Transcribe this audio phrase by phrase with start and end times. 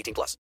[0.00, 0.36] 18 plus.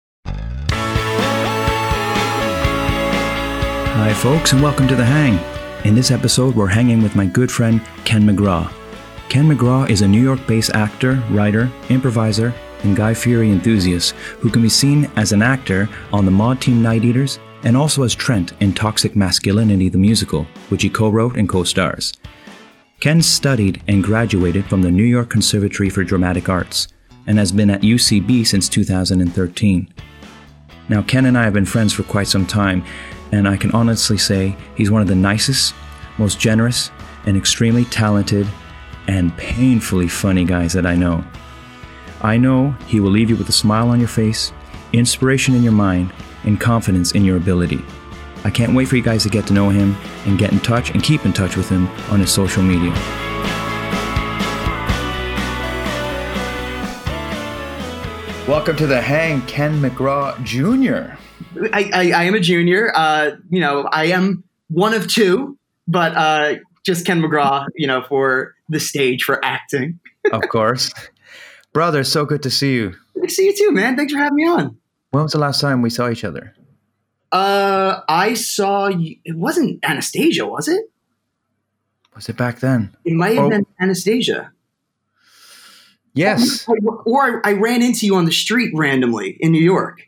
[3.99, 5.39] Hi, folks, and welcome to The Hang.
[5.83, 8.71] In this episode, we're hanging with my good friend Ken McGraw.
[9.27, 14.61] Ken McGraw is a New York-based actor, writer, improviser, and Guy Fieri enthusiast who can
[14.61, 18.53] be seen as an actor on the Maude team Night Eaters and also as Trent
[18.59, 22.13] in Toxic Masculinity the Musical, which he co wrote and co stars.
[22.99, 26.87] Ken studied and graduated from the New York Conservatory for Dramatic Arts
[27.27, 29.93] and has been at UCB since 2013.
[30.89, 32.83] Now, Ken and I have been friends for quite some time,
[33.31, 35.75] and I can honestly say he's one of the nicest,
[36.17, 36.89] most generous,
[37.25, 38.47] and extremely talented
[39.07, 41.23] and painfully funny guys that I know.
[42.21, 44.53] I know he will leave you with a smile on your face,
[44.93, 46.11] inspiration in your mind,
[46.43, 47.83] and confidence in your ability.
[48.43, 50.91] I can't wait for you guys to get to know him and get in touch
[50.91, 52.93] and keep in touch with him on his social media.
[58.47, 61.17] Welcome to the Hang, Ken McGraw Jr.
[61.73, 62.93] I, I, I am a junior.
[62.95, 66.55] Uh, you know, I am one of two, but uh,
[66.85, 69.99] just Ken McGraw, you know, for the stage for acting.
[70.31, 70.93] of course.
[71.73, 72.93] Brother, so good to see you.
[73.15, 73.97] Good to see you too, man.
[73.97, 74.77] Thanks for having me on.
[75.11, 76.55] When was the last time we saw each other?
[77.33, 79.17] Uh, I saw you.
[79.25, 80.85] It wasn't Anastasia, was it?
[82.15, 82.95] Was it back then?
[83.03, 83.49] It might have oh.
[83.49, 84.53] been Anastasia.
[86.17, 86.67] Yes.
[87.05, 90.01] Or, I, ran into you on the street randomly in New York.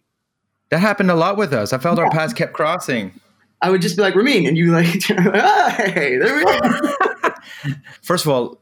[0.69, 1.73] That happened a lot with us.
[1.73, 2.05] I felt yeah.
[2.05, 3.19] our paths kept crossing.
[3.61, 7.33] I would just be like, Ramin, and you like, hey, there we go.
[8.01, 8.61] First of all,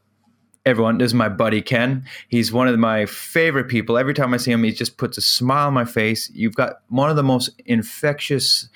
[0.66, 2.04] everyone, this is my buddy Ken.
[2.28, 3.96] He's one of my favorite people.
[3.96, 6.30] Every time I see him, he just puts a smile on my face.
[6.34, 8.68] You've got one of the most infectious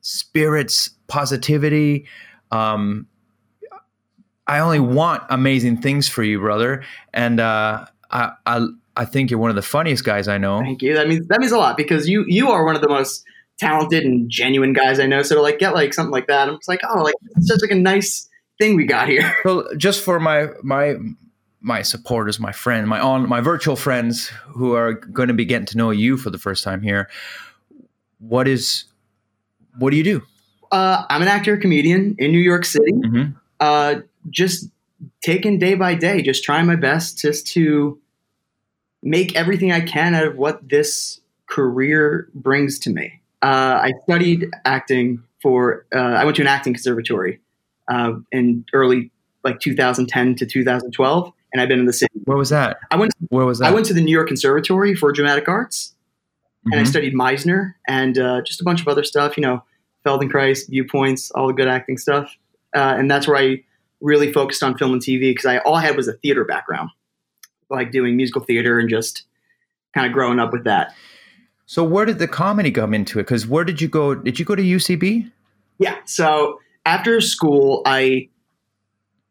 [0.00, 2.06] spirits, positivity.
[2.50, 3.06] Um,
[4.46, 6.84] I only want amazing things for you, brother.
[7.12, 10.60] And uh, I, I, I think you're one of the funniest guys I know.
[10.60, 10.94] Thank you.
[10.94, 13.24] That means that means a lot because you you are one of the most
[13.58, 15.22] talented and genuine guys I know.
[15.22, 17.62] So to like get like something like that, I'm just like, oh, like it's just
[17.62, 18.28] like a nice
[18.58, 19.34] thing we got here.
[19.42, 20.96] So just for my my
[21.60, 25.66] my supporters, my friend, my on my virtual friends who are going to be getting
[25.66, 27.08] to know you for the first time here.
[28.18, 28.84] What is
[29.78, 30.22] what do you do?
[30.72, 32.92] Uh, I'm an actor, comedian in New York City.
[32.92, 33.32] Mm-hmm.
[33.60, 33.96] Uh,
[34.30, 34.68] just
[35.26, 37.98] taking day by day, just trying my best just to
[39.02, 43.20] make everything I can out of what this career brings to me.
[43.42, 45.84] Uh, I studied acting for.
[45.94, 47.40] Uh, I went to an acting conservatory
[47.88, 49.10] uh, in early
[49.42, 52.12] like 2010 to 2012 and I've been in the city.
[52.24, 52.78] Where was that?
[52.90, 53.12] I went.
[53.28, 53.66] Where was that?
[53.66, 55.94] I went to the New York Conservatory for Dramatic Arts,
[56.60, 56.72] mm-hmm.
[56.72, 56.90] and I mm-hmm.
[56.90, 59.36] studied Meisner and uh, just a bunch of other stuff.
[59.36, 59.64] You know,
[60.04, 62.36] Feldenkrais, viewpoints, all the good acting stuff,
[62.74, 63.62] uh, and that's where I
[64.00, 66.90] really focused on film and TV because I all I had was a theater background,
[67.70, 69.24] like doing musical theater and just
[69.94, 70.94] kind of growing up with that.
[71.66, 73.24] So where did the comedy come into it?
[73.24, 74.14] Because where did you go?
[74.14, 75.30] Did you go to UCB?
[75.78, 75.96] Yeah.
[76.04, 78.28] So after school, I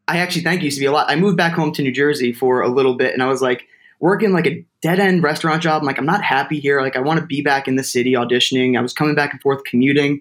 [0.08, 1.10] I actually thank UCB a lot.
[1.10, 3.66] I moved back home to New Jersey for a little bit, and I was like
[4.00, 5.80] working like a dead end restaurant job.
[5.80, 6.80] I'm like, I'm not happy here.
[6.80, 8.78] Like, I want to be back in the city auditioning.
[8.78, 10.20] I was coming back and forth commuting,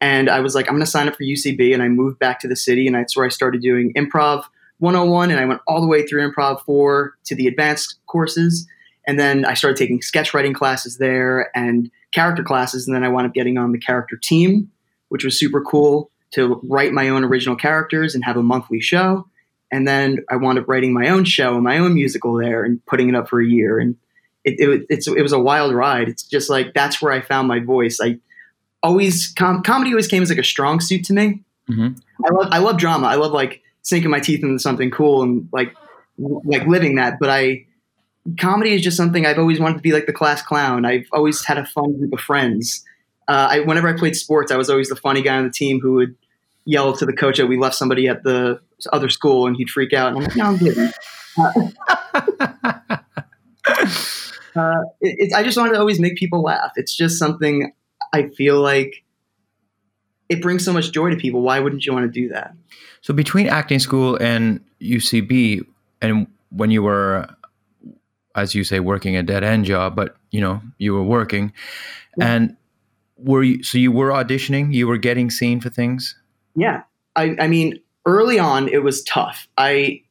[0.00, 2.40] and I was like, I'm going to sign up for UCB, and I moved back
[2.40, 4.44] to the city, and that's where I started doing improv
[4.78, 8.66] 101, and I went all the way through improv four to the advanced courses,
[9.06, 13.08] and then I started taking sketch writing classes there and character classes, and then I
[13.08, 14.70] wound up getting on the character team,
[15.08, 19.26] which was super cool to write my own original characters and have a monthly show.
[19.72, 22.84] And then I wound up writing my own show and my own musical there and
[22.86, 23.78] putting it up for a year.
[23.78, 23.96] And
[24.44, 26.08] it, it, it was a wild ride.
[26.08, 27.98] It's just like that's where I found my voice.
[28.00, 28.18] I
[28.82, 31.42] always com- comedy always came as like a strong suit to me.
[31.68, 32.00] Mhm.
[32.24, 33.06] I love I love drama.
[33.06, 35.74] I love like sinking my teeth into something cool and like
[36.18, 37.18] like living that.
[37.18, 37.66] But I
[38.38, 40.84] comedy is just something I've always wanted to be like the class clown.
[40.84, 42.84] I've always had a fun group of friends.
[43.28, 45.80] Uh, I, whenever I played sports, I was always the funny guy on the team
[45.80, 46.14] who would
[46.64, 48.60] yell to the coach that we left somebody at the
[48.92, 50.08] other school and he'd freak out.
[50.08, 50.90] And I'm like, no, I'm kidding.
[51.38, 51.52] Uh,
[54.56, 56.70] uh, it, it's I just wanted to always make people laugh.
[56.76, 57.72] It's just something
[58.16, 59.04] I feel like
[60.28, 61.42] it brings so much joy to people.
[61.42, 62.54] Why wouldn't you want to do that?
[63.02, 65.64] So between acting school and UCB,
[66.00, 67.28] and when you were,
[68.34, 71.52] as you say, working a dead end job, but you know you were working,
[72.20, 72.56] and
[73.16, 73.62] were you?
[73.62, 74.72] So you were auditioning.
[74.72, 76.16] You were getting seen for things.
[76.54, 76.82] Yeah,
[77.14, 79.46] I, I mean, early on it was tough.
[79.56, 80.02] I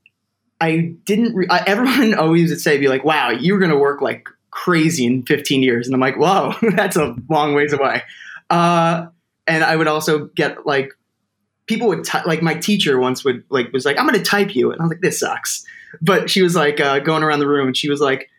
[0.62, 1.36] I didn't.
[1.36, 5.06] Re- I, everyone always would say, "Be like, wow, you're going to work like crazy
[5.06, 8.02] in 15 years," and I'm like, "Whoa, that's a long ways away."
[8.50, 9.08] Uh,
[9.46, 10.92] and I would also get like
[11.68, 14.56] people would ty- like my teacher once would like was like, "I'm going to type
[14.56, 15.64] you," and I was like, "This sucks,"
[16.02, 18.30] but she was like uh, going around the room and she was like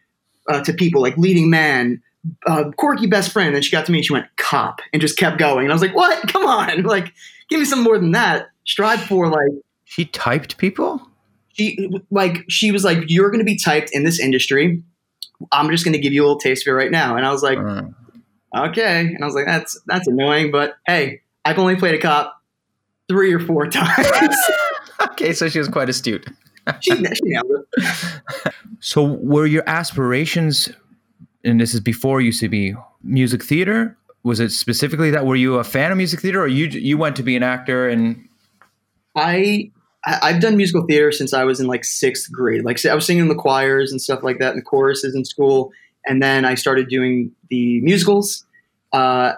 [0.49, 2.03] uh, to people like leading man.
[2.45, 5.17] Uh, quirky best friend, and she got to me and she went cop and just
[5.17, 5.65] kept going.
[5.65, 6.27] And I was like, "What?
[6.33, 6.83] Come on!
[6.83, 7.13] Like,
[7.49, 8.49] give me some more than that.
[8.67, 9.53] Strive for like."
[9.85, 11.01] She typed people.
[11.57, 14.83] she like she was like you're going to be typed in this industry
[15.53, 17.31] i'm just going to give you a little taste of it right now and i
[17.31, 17.59] was like
[18.57, 22.41] okay and i was like that's that's annoying but hey i've only played a cop
[23.09, 24.37] three or four times
[25.11, 26.27] okay, so she was quite astute.
[26.81, 27.47] she, she nailed
[27.77, 30.69] it So were your aspirations,
[31.45, 33.97] and this is before UCB, music theater?
[34.23, 35.25] Was it specifically that?
[35.25, 37.89] Were you a fan of music theater, or you you went to be an actor?
[37.89, 38.29] And
[39.15, 39.71] i
[40.07, 42.65] I- I've done musical theater since I was in like sixth grade.
[42.65, 45.25] Like I was singing in the choirs and stuff like that, and the choruses in
[45.25, 45.73] school.
[46.07, 48.45] And then I started doing the musicals,
[48.93, 49.33] uh,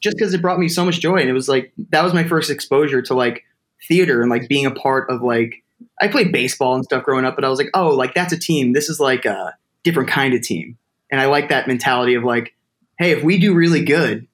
[0.00, 1.16] just because it brought me so much joy.
[1.16, 3.44] And it was like that was my first exposure to like
[3.88, 5.62] theater and like being a part of like
[6.00, 8.38] I played baseball and stuff growing up, but I was like, oh, like that's a
[8.38, 8.72] team.
[8.72, 9.54] This is like a
[9.84, 10.78] different kind of team,
[11.10, 12.54] and I like that mentality of like,
[12.98, 14.26] hey, if we do really good,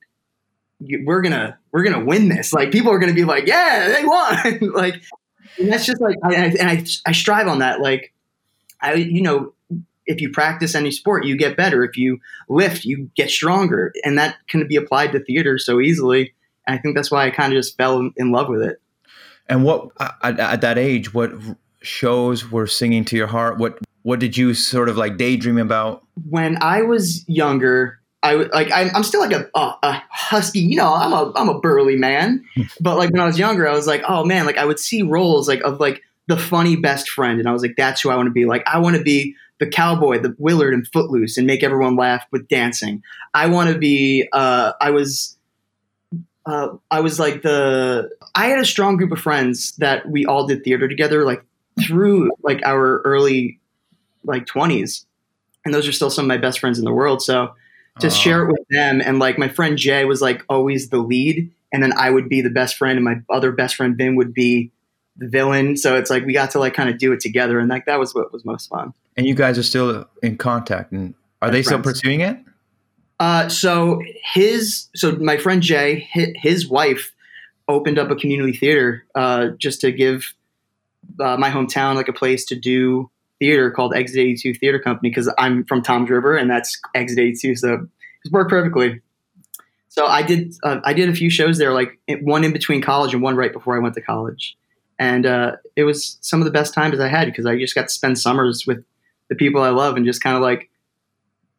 [1.05, 2.53] we're gonna we're gonna win this.
[2.53, 4.73] Like people are gonna be like, yeah, they won.
[4.75, 5.03] like
[5.59, 8.13] and that's just like I, I, and I, I strive on that like
[8.81, 9.53] i you know
[10.07, 14.19] if you practice any sport you get better if you lift you get stronger and
[14.19, 16.33] that can be applied to theater so easily
[16.67, 18.81] and i think that's why i kind of just fell in- in love with it
[19.49, 21.33] and what at, at that age, what
[21.81, 23.59] shows were singing to your heart?
[23.59, 26.05] What what did you sort of like daydream about?
[26.29, 30.77] when i was younger I like I'm, I'm still like a, a, a husky, you
[30.77, 30.93] know.
[30.93, 32.45] I'm a I'm a burly man,
[32.81, 35.03] but like when I was younger, I was like, oh man, like I would see
[35.03, 38.17] roles like of like the funny best friend, and I was like, that's who I
[38.17, 38.45] want to be.
[38.45, 42.25] Like I want to be the cowboy, the Willard and Footloose, and make everyone laugh
[42.33, 43.03] with dancing.
[43.35, 44.29] I want to be.
[44.33, 45.37] Uh, I was.
[46.45, 48.11] Uh, I was like the.
[48.35, 51.45] I had a strong group of friends that we all did theater together, like
[51.81, 53.61] through like our early,
[54.25, 55.07] like twenties,
[55.65, 57.23] and those are still some of my best friends in the world.
[57.23, 57.55] So
[58.01, 58.11] to Oh.
[58.11, 61.83] share it with them, and like my friend Jay was like always the lead, and
[61.83, 64.71] then I would be the best friend, and my other best friend Ben would be
[65.17, 65.77] the villain.
[65.77, 67.99] So it's like we got to like kind of do it together, and like that
[67.99, 68.93] was what was most fun.
[69.17, 72.01] And you guys are still in contact, and are they still friends.
[72.01, 72.39] pursuing it?
[73.21, 74.01] Uh, so
[74.33, 77.13] his, so my friend Jay, his, his wife
[77.67, 80.35] opened up a community theater uh, just to give
[81.21, 85.33] uh, my hometown like a place to do theater called Exit 82 Theater Company because
[85.37, 87.89] I'm from Toms River and that's Exit 82, so
[88.25, 89.01] it's worked perfectly.
[89.89, 93.15] So I did, uh, I did a few shows there, like one in between college
[93.15, 94.57] and one right before I went to college,
[94.99, 97.83] and uh, it was some of the best times I had because I just got
[97.83, 98.85] to spend summers with
[99.29, 100.71] the people I love and just kind of like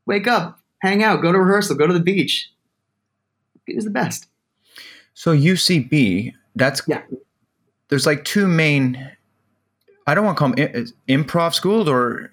[0.05, 2.49] wake up, hang out, go to rehearsal, go to the beach.
[3.67, 4.27] It was the best.
[5.13, 7.01] So UCB, that's Yeah.
[7.89, 9.11] There's like two main.
[10.07, 12.31] I don't want to call them improv schools or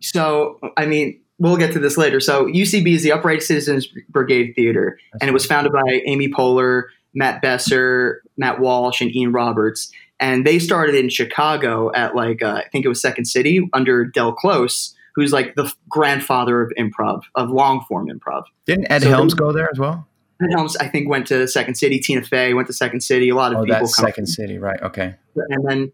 [0.00, 2.20] So, I mean, we'll get to this later.
[2.20, 6.84] So, UCB is the Upright Citizens Brigade Theater, and it was founded by Amy Poehler,
[7.14, 9.90] Matt Besser, Matt Walsh, and Ian Roberts.
[10.20, 14.04] And they started in Chicago at like uh, I think it was Second City under
[14.04, 18.42] Del Close, who's like the grandfather of improv, of long form improv.
[18.66, 20.06] didn't Ed So Helms they- go there as well?
[20.42, 21.98] Ed Helms, I think, went to Second City.
[21.98, 23.28] Tina Fey went to Second City.
[23.28, 24.80] A lot of Oh, people that's Second City, right?
[24.82, 25.14] Okay.
[25.36, 25.92] and then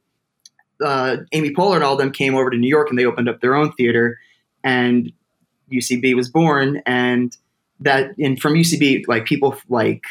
[0.83, 3.29] uh, Amy Poehler and all of them came over to New York and they opened
[3.29, 4.19] up their own theater,
[4.63, 5.13] and
[5.73, 6.83] UCB was born.
[6.87, 7.37] And
[7.80, 10.02] that, and from UCB, like people like,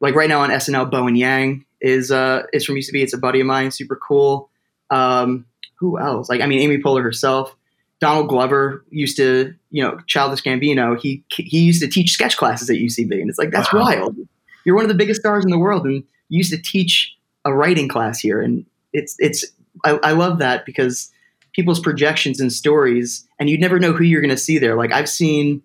[0.00, 3.02] like right now on SNL, Bowen Yang is uh is from UCB.
[3.02, 4.50] It's a buddy of mine, super cool.
[4.90, 5.46] Um,
[5.78, 6.28] who else?
[6.28, 7.54] Like, I mean, Amy Poehler herself.
[7.98, 10.98] Donald Glover used to, you know, Childish Gambino.
[11.00, 13.80] He he used to teach sketch classes at UCB, and it's like that's Wow.
[13.80, 14.16] wild.
[14.64, 15.94] you're one of the biggest stars in the world, and
[16.28, 17.14] you used to teach
[17.46, 19.44] a writing class here, and it's it's
[19.84, 21.10] I, I love that because
[21.56, 24.76] people's projections and stories, and you never know who you're going to see there.
[24.76, 25.62] Like I've seen,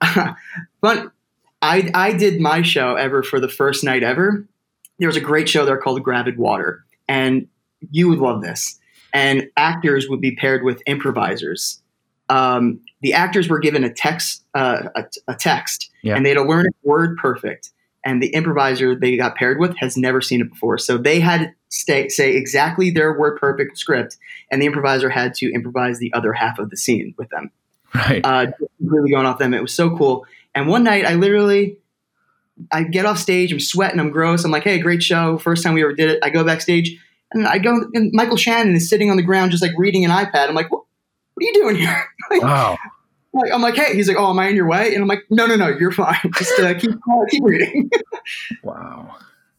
[0.80, 1.10] but
[1.62, 4.46] I I did my show ever for the first night ever.
[4.98, 7.48] There was a great show there called Gravid Water, and
[7.90, 8.78] you would love this.
[9.14, 11.82] And actors would be paired with improvisers.
[12.28, 16.16] Um, the actors were given a text, uh, a, a, text, Yeah.
[16.16, 17.72] and they had to learn it word perfect.
[18.06, 21.52] And the improviser they got paired with has never seen it before, so they had
[21.72, 24.16] stay, say exactly their word perfect script,
[24.50, 27.50] and the improviser had to improvise the other half of the scene with them
[27.94, 28.20] Right.
[28.24, 29.52] uh, just completely going off them.
[29.54, 30.24] It was so cool.
[30.54, 31.76] And one night, I literally,
[32.70, 34.44] I get off stage, I'm sweating, I'm gross.
[34.44, 35.38] I'm like, hey, great show.
[35.38, 36.18] First time we ever did it.
[36.22, 36.98] I go backstage,
[37.32, 40.10] and I go, and Michael Shannon is sitting on the ground, just like reading an
[40.10, 40.48] iPad.
[40.48, 40.84] I'm like, what,
[41.34, 42.04] what are you doing here?
[42.30, 42.78] Like, wow.
[43.34, 43.94] like, I'm like, hey.
[43.94, 44.94] He's like, oh, am I in your way?
[44.94, 46.16] And I'm like, no, no, no, you're fine.
[46.34, 46.92] Just uh, keep
[47.30, 47.90] keep reading.
[48.62, 49.16] Wow.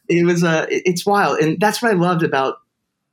[0.09, 2.55] It was uh, it's wild, and that's what I loved about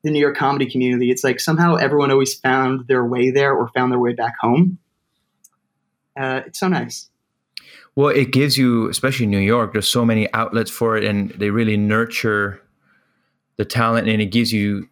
[0.02, 1.10] the New York comedy community.
[1.10, 4.78] It's like somehow everyone always found their way there or found their way back home.
[6.18, 7.08] Uh, it's so nice.
[7.96, 11.30] Well, it gives you, especially in New York, there's so many outlets for it, and
[11.30, 12.60] they really nurture
[13.56, 14.88] the talent, and it gives you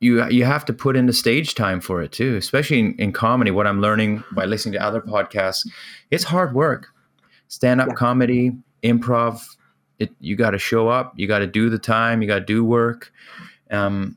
[0.00, 3.12] you you have to put in the stage time for it too, especially in, in
[3.12, 3.50] comedy.
[3.50, 5.66] What I'm learning by listening to other podcasts,
[6.10, 6.86] it's hard work.
[7.48, 7.94] Stand up Yeah.
[7.94, 8.52] comedy,
[8.82, 9.40] improv,
[9.98, 12.44] it you got to show up, you got to do the time, you got to
[12.44, 13.12] do work.
[13.70, 14.16] Um,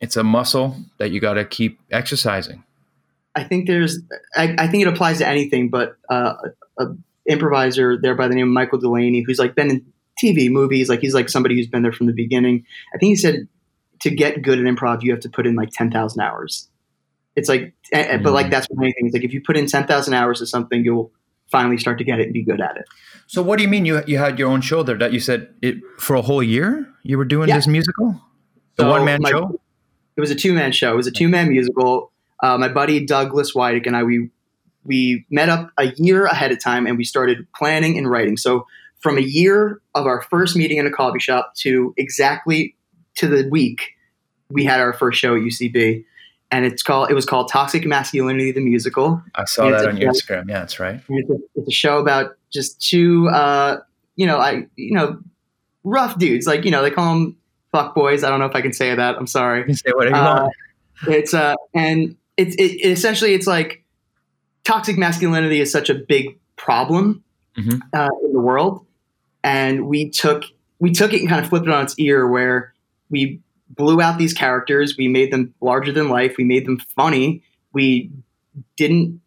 [0.00, 2.62] it's a muscle that you got to keep exercising.
[3.34, 4.00] I think there's,
[4.34, 6.34] I, I think it applies to anything, but uh,
[6.78, 6.86] a
[7.26, 9.86] improviser there by the name of Michael Delaney, who's like been in
[10.22, 12.64] TV, movies, like he's like somebody who's been there from the beginning.
[12.94, 13.48] I think he said
[14.00, 16.68] to get good at improv, you have to put in like 10,000 hours.
[17.34, 18.50] It's like, eh, but like Mhm.
[18.50, 19.12] that's what anything is.
[19.12, 21.10] Like if you put in 10,000 hours to something, you'll
[21.50, 22.84] finally start to get it and be good at it.
[23.26, 25.48] So what do you mean you you had your own show there that you said
[25.62, 27.56] it for a whole year you were doing Yeah.
[27.56, 28.20] this musical?
[28.76, 29.60] The So one man show?
[30.16, 30.92] It was a two man show.
[30.92, 32.12] It was a two man musical.
[32.42, 34.30] Uh, my buddy Douglas Wydick and I we
[34.84, 38.36] we met up a year ahead of time and we started planning and writing.
[38.36, 38.66] So
[39.00, 42.76] from a year of our first meeting in a coffee shop to exactly
[43.16, 43.92] to the week,
[44.50, 46.04] we had our first show at UCB,
[46.50, 49.22] and it's called it was called Toxic Masculinity the musical.
[49.34, 50.48] I saw that on your Instagram.
[50.48, 51.00] Yeah, that's right.
[51.08, 53.78] It's a, it's a show about just two, uh,
[54.16, 55.18] you know, I you know,
[55.84, 56.46] rough dudes.
[56.46, 57.36] Like you know, they call them
[57.72, 58.22] fuck boys.
[58.24, 59.16] I don't know if I can say that.
[59.16, 59.60] I'm sorry.
[59.60, 60.52] You can say whatever you Uh, want.
[61.08, 63.84] it's uh and it's it, it essentially it's like
[64.64, 67.22] toxic masculinity is such a big problem
[67.56, 67.80] Mhm.
[67.94, 68.84] uh, in the world
[69.42, 70.44] and we took
[70.78, 72.74] we took it and kind of flipped it on its ear where
[73.08, 74.96] we blew out these characters.
[74.96, 76.36] We made them larger than life.
[76.38, 77.42] We made them funny.
[77.72, 78.10] We
[78.76, 79.20] didn't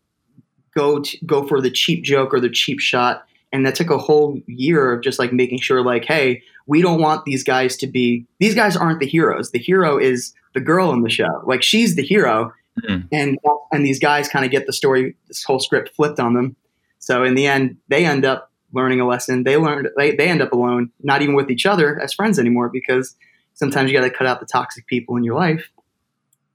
[0.75, 3.23] go to, go for the cheap joke or the cheap shot.
[3.51, 7.01] And that took a whole year of just like making sure like hey we don't
[7.01, 9.51] want these guys to be these guys aren't the heroes.
[9.51, 11.41] The hero is the girl in the show.
[11.45, 12.53] Like she's the hero.
[12.87, 13.07] Mhm.
[13.11, 13.37] and
[13.73, 16.55] and these guys kind of get the story this whole script flipped on them.
[16.99, 19.43] So in the end they end up learning a lesson.
[19.43, 22.69] They learned they, they end up alone not even with each other as friends anymore
[22.69, 23.15] because
[23.59, 25.69] sometimes you got to cut out the toxic people in your life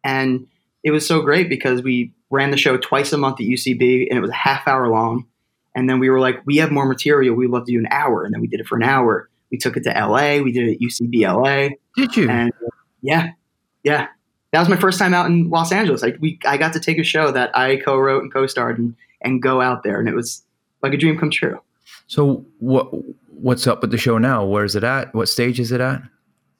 [0.02, 0.46] and
[0.82, 4.18] it was so great because we ran the show twice a month at ucb and
[4.18, 5.24] it was a half hour long
[5.74, 8.24] and then we were like we have more material we'd love to do an hour
[8.24, 10.68] and then we did it for an hour we took it to la we did
[10.68, 12.28] it at ucb la Did you?
[12.28, 12.52] and
[13.04, 13.32] yeah,
[13.82, 14.08] yeah,
[14.52, 16.00] that was my first time out in Los Angeles.
[16.00, 19.42] Like we, I got to take a show that I co-wrote and co-starred and and
[19.42, 20.42] go out there, and it was
[20.82, 21.60] like a dream come true.
[22.06, 22.88] so what
[23.28, 24.42] what's up with the show now?
[24.42, 25.14] Where is it at?
[25.14, 26.02] What stage is it at?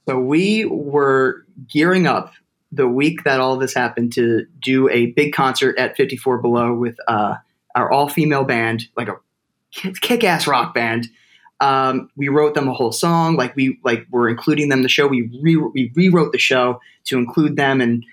[0.09, 2.33] So we were gearing up
[2.73, 6.97] the week that all this happened to do a big concert at 54 Below with
[7.09, 7.37] uh,
[7.75, 9.17] our all-female band, like a
[9.73, 11.09] kick-ass rock band.
[11.61, 14.89] Um, we wrote them a whole song, like we like we're including them in the
[14.89, 15.07] show.
[15.07, 18.05] We re- we rewrote the show to include them, and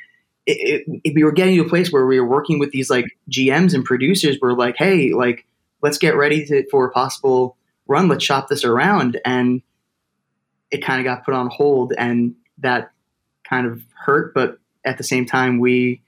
[0.45, 2.89] it, it, it- we were getting to a place where we were working with these
[2.89, 4.37] like GMs and producers.
[4.41, 5.45] We're like, hey, like
[5.81, 7.57] let's get ready to, for a possible
[7.87, 8.07] run.
[8.07, 9.61] Let's shop this around, and
[10.71, 12.91] it kind of got put on hold, and that
[13.47, 14.33] kind of hurt.
[14.33, 16.01] But at the same time, we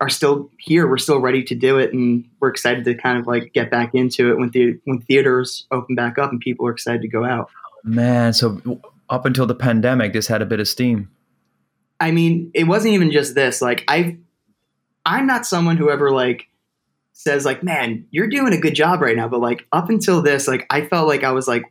[0.00, 0.88] are still here.
[0.88, 3.94] We're still ready to do it, and we're excited to kind of like get back
[3.94, 7.24] into it when the when theaters open back up and people are excited to go
[7.24, 7.50] out.
[7.84, 11.10] Man, so up until the pandemic, this had a bit of steam.
[12.00, 13.62] I mean, it wasn't even just this.
[13.62, 14.16] Like I,
[15.06, 16.48] I'm not someone who ever like
[17.12, 20.48] says like, "Man, you're doing a good job right now." But like up until this,
[20.48, 21.62] like I felt like I was like,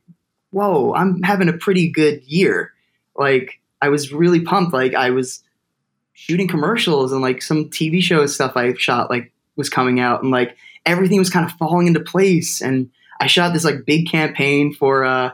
[0.51, 2.73] "Whoa, I'm having a pretty good year."
[3.15, 4.73] Like I was really pumped.
[4.73, 5.43] Like I was
[6.13, 10.31] shooting commercials and like some TV show stuff I shot like was coming out and
[10.31, 10.55] like
[10.85, 12.61] everything was kind of falling into place.
[12.61, 12.89] And
[13.19, 15.31] I shot this like big campaign for uh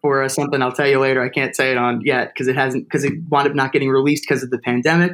[0.00, 1.22] for uh, something I'll tell you later.
[1.22, 3.90] I can't say it on yet because it hasn't because it wound up not getting
[3.90, 5.12] released because of the pandemic.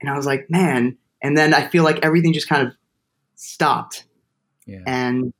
[0.00, 0.98] And I was like, man.
[1.22, 2.74] And then I feel like everything just kind of
[3.36, 4.04] stopped.
[4.66, 4.82] Yeah.
[4.86, 5.32] And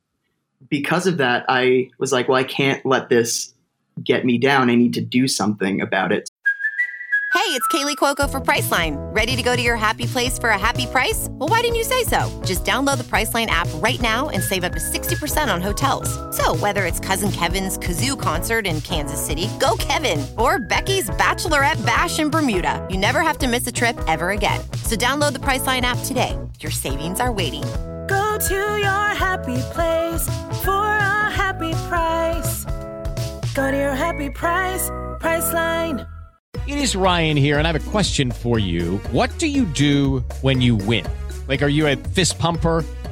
[0.69, 3.53] because of that, I was like, well, I can't let this
[4.03, 4.69] get me down.
[4.69, 6.29] I need to do something about it.
[7.33, 8.95] Hey, it's Kaley Cuoco for Priceline.
[9.15, 11.27] Ready to go to your happy place for a happy price?
[11.31, 12.41] Well, why didn't you say so?
[12.43, 16.09] Just download the Priceline app right now and save up to 60% on hotels.
[16.35, 21.85] So, whether it's Cousin Kevin's Kazoo concert in Kansas City, go Kevin, or Becky's Bachelorette
[21.85, 24.59] Bash in Bermuda, you never have to miss a trip ever again.
[24.83, 26.37] So, download the Priceline app today.
[26.59, 27.63] Your savings are waiting.
[28.37, 30.25] To your happy place
[30.63, 32.65] for a happy price.
[33.55, 36.07] Go to your happy price, Priceline.
[36.67, 38.97] It is Ryan here, and I have a question for you.
[39.11, 41.05] What do you do when you win?
[41.47, 42.85] Like, are you a fist pumper?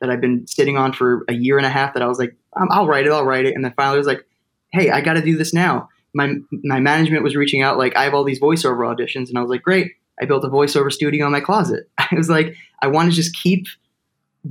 [0.00, 2.36] that I've been sitting on for a year and a half that I was like,
[2.54, 3.54] um, I'll write it, I'll write it.
[3.54, 4.24] And then finally I was like,
[4.72, 5.88] hey, I got to do this now.
[6.14, 9.28] My, my management was reaching out, like, I have all these voiceover auditions.
[9.28, 9.92] And I was like, great.
[10.20, 11.88] I built a voiceover studio in my closet.
[11.98, 13.66] I was like, I want to just keep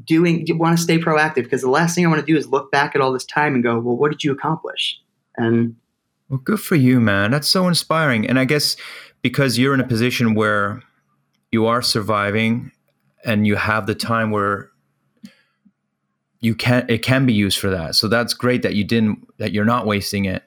[0.06, 2.72] doing, want to stay proactive because the last thing I want to do is look
[2.72, 5.00] back at all this time and go, well, what did you accomplish?
[5.38, 5.76] And
[6.30, 7.32] Well, good for you, man.
[7.32, 8.28] That's so inspiring.
[8.28, 8.76] And I guess
[9.22, 10.82] because you're in a position where
[11.52, 12.72] you are surviving
[13.26, 14.70] and you have the time where
[16.40, 17.96] you can it can be used for that.
[17.96, 20.44] So that's great that you didn't that you're not wasting it.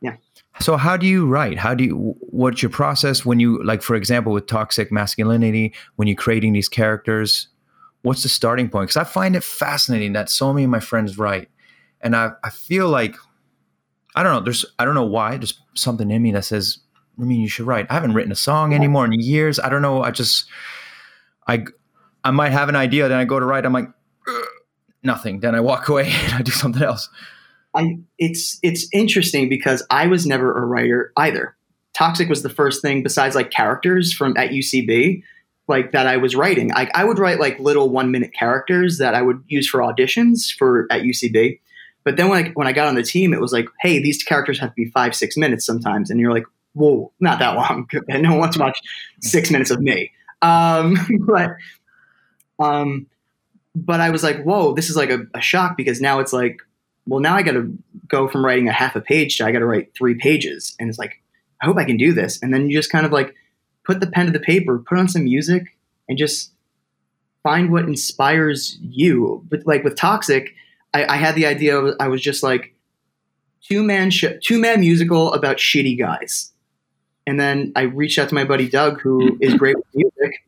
[0.00, 0.16] Yeah.
[0.60, 1.58] So how do you write?
[1.58, 6.08] How do you what's your process when you like for example with toxic masculinity when
[6.08, 7.48] you're creating these characters?
[8.02, 8.88] What's the starting point?
[8.88, 11.50] Because I find it fascinating that so many of my friends write,
[12.00, 13.16] and I I feel like
[14.14, 14.40] I don't know.
[14.40, 15.36] There's I don't know why.
[15.36, 16.78] There's something in me that says,
[17.20, 17.86] I mean, you should write.
[17.90, 19.58] I haven't written a song anymore in years.
[19.58, 20.02] I don't know.
[20.02, 20.46] I just
[21.46, 21.64] I
[22.24, 23.66] I might have an idea, then I go to write.
[23.66, 23.88] I'm like
[25.06, 25.40] nothing.
[25.40, 27.08] Then I walk away and I do something else.
[27.74, 31.56] I it's it's interesting because I was never a writer either.
[31.94, 35.22] Toxic was the first thing besides like characters from at UCB,
[35.68, 36.72] like that I was writing.
[36.72, 40.52] I, I would write like little one minute characters that I would use for auditions
[40.54, 41.60] for at UCB.
[42.04, 44.22] But then when I, when I got on the team, it was like, hey, these
[44.22, 47.88] characters have to be five six minutes sometimes, and you're like, whoa, not that long.
[48.08, 48.80] No one wants to watch
[49.20, 50.12] six minutes of me.
[50.42, 51.56] Um, but
[52.58, 53.06] um,
[53.76, 56.62] but I was like, whoa, this is like a, a shock because now it's like,
[57.06, 57.76] well, now I got to
[58.08, 60.88] go from writing a half a page to I got to write three pages, and
[60.88, 61.22] it's like,
[61.62, 62.42] I hope I can do this.
[62.42, 63.34] And then you just kind of like
[63.84, 65.76] put the pen to the paper, put on some music,
[66.08, 66.52] and just
[67.42, 69.44] find what inspires you.
[69.48, 70.54] But like with Toxic,
[70.94, 71.78] I, I had the idea.
[71.78, 72.74] Of, I was just like
[73.62, 76.50] two man sh- two man musical about shitty guys.
[77.26, 80.45] And then I reached out to my buddy Doug, who is great with music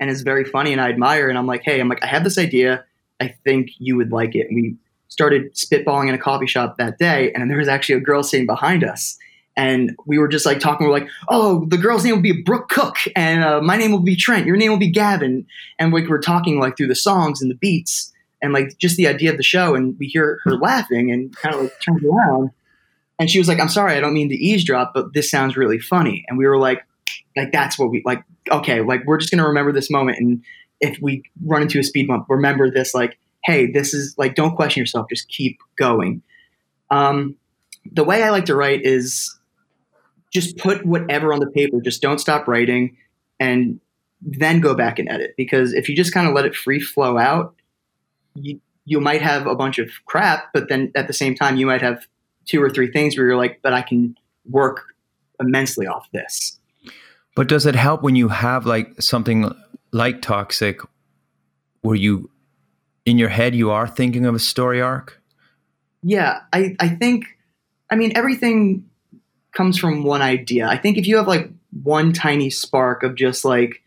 [0.00, 1.28] and is very funny and I admire.
[1.28, 2.84] And I'm like, hey, I'm like, I have this idea.
[3.20, 4.48] I think you would like it.
[4.48, 4.76] And we
[5.08, 8.46] started spitballing in a coffee shop that day, and there was actually a girl sitting
[8.46, 9.16] behind us.
[9.56, 10.86] And we were just like talking.
[10.86, 14.00] We're like, "Oh, the girl's name will be Brooke Cook, and uh, my name will
[14.00, 14.46] be Trent.
[14.46, 15.46] Your name will be Gavin."
[15.78, 19.06] And like we're talking like through the songs and the beats, and like just the
[19.08, 19.74] idea of the show.
[19.74, 22.50] And we hear her laughing, and kind of like turns around,
[23.18, 25.78] and she was like, "I'm sorry, I don't mean to eavesdrop, but this sounds really
[25.78, 26.84] funny." And we were like,
[27.36, 30.42] "Like that's what we like." Okay, like we're just gonna remember this moment, and
[30.80, 32.94] if we run into a speed bump, remember this.
[32.94, 36.22] Like, hey, this is like, don't question yourself, just keep going.
[36.90, 37.36] Um,
[37.90, 39.36] the way I like to write is
[40.32, 41.80] just put whatever on the paper.
[41.80, 42.96] Just don't stop writing,
[43.40, 43.80] and
[44.20, 45.34] then go back and edit.
[45.36, 47.54] Because if you just kind of let it free flow out,
[48.34, 51.66] you you might have a bunch of crap, but then at the same time, you
[51.66, 52.06] might have
[52.46, 54.16] two or three things where you're like, but I can
[54.48, 54.84] work
[55.40, 56.58] immensely off this.
[57.36, 59.54] But does it help when you have like something
[59.92, 60.80] like toxic
[61.82, 62.30] where you
[63.04, 65.22] in your head you are thinking of a story arc?
[66.02, 67.26] Yeah, I, I think
[67.90, 68.88] I mean everything
[69.52, 70.66] comes from one idea.
[70.66, 71.50] I think if you have like
[71.82, 73.82] one tiny spark of just like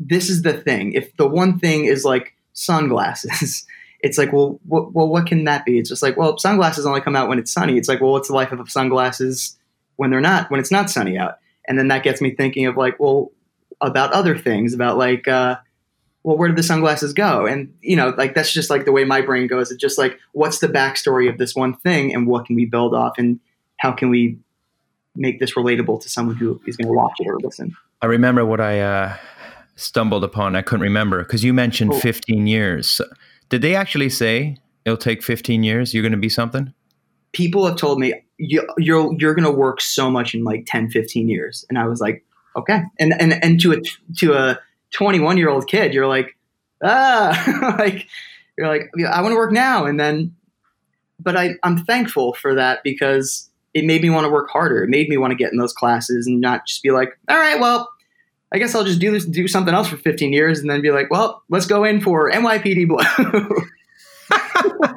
[0.00, 0.92] this is the thing.
[0.92, 3.64] If the one thing is like sunglasses,
[4.00, 5.78] it's like, well, what, well, what can that be?
[5.78, 7.78] It's just like, well, sunglasses only come out when it's sunny.
[7.78, 9.56] It's like, well, what's the life of sunglasses
[9.96, 11.38] when they're not, when it's not sunny out?
[11.72, 13.32] And then that gets me thinking of like, well,
[13.80, 15.56] about other things, about like, uh,
[16.22, 17.46] well, where did the sunglasses go?
[17.46, 19.70] And you know, like that's just like the way my brain goes.
[19.70, 22.94] It's just like, what's the backstory of this one thing, and what can we build
[22.94, 23.40] off, and
[23.78, 24.36] how can we
[25.16, 27.74] make this relatable to someone who is going to watch it or listen.
[28.02, 29.16] I remember what I uh,
[29.76, 30.54] stumbled upon.
[30.54, 32.00] I couldn't remember because you mentioned Oh.
[32.00, 33.00] 15 years.
[33.48, 35.94] Did they actually say it'll take 15 years?
[35.94, 36.74] You're going to be something?
[37.32, 40.90] People have told me you, you're you're going to work so much in like 10,
[40.90, 42.24] 15 years, and I was like,
[42.56, 42.82] okay.
[42.98, 43.80] And and and to a
[44.18, 44.58] to a
[44.92, 46.36] 21 year old kid, you're like,
[46.82, 48.06] ah, like
[48.56, 50.36] you're like, "Yeah, I want to work now, and then.
[51.20, 54.82] But I, I'm thankful for that because it made me want to work harder.
[54.82, 57.38] It made me want to get in those classes and not just be like, all
[57.38, 57.88] right, well,
[58.52, 60.90] I guess I'll just do this, do something else for 15 years, and then be
[60.90, 63.66] like, well, let's go in for NYPD Blue.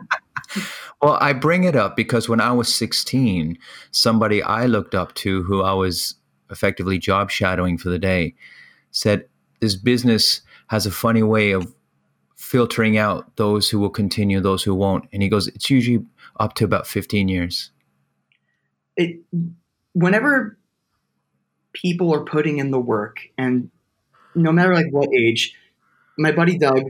[1.05, 3.59] Well, I bring it up because when I was 16,
[3.91, 6.15] somebody I looked up to who I was
[6.49, 8.33] effectively job shadowing for the day
[8.89, 9.27] said,
[9.59, 11.71] This business has a funny way of
[12.37, 15.07] filtering out those who will continue, those who won't.
[15.13, 16.03] And he goes, It's usually
[16.39, 17.69] up to about 15 years.
[18.97, 19.19] it
[19.93, 20.57] whenever
[21.73, 23.69] people are putting in the work and
[24.33, 25.53] no matter like what age
[26.17, 26.89] my buddy doug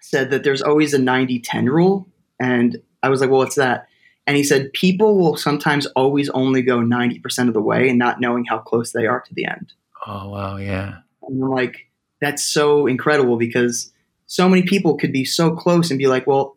[0.00, 2.08] said that there's always a 90-10 rule
[2.40, 3.86] and i was like well what's that
[4.26, 8.20] and he said people will sometimes always only go 90% of the way and not
[8.20, 9.72] knowing how close they are to the end
[10.06, 10.56] Oh, wow.
[10.58, 10.98] Yeah.
[11.22, 11.88] and I'm like,
[12.20, 13.90] that's so incredible because
[14.26, 16.56] so many people could be so close and be like, well,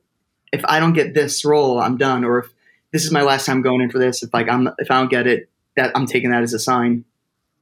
[0.52, 2.26] if I don't get this role, I'm done.
[2.26, 2.48] Or if
[2.92, 5.10] this is my last time going in for this, if like I'm if I don't
[5.10, 7.06] get it, that I'm taking that as a sign.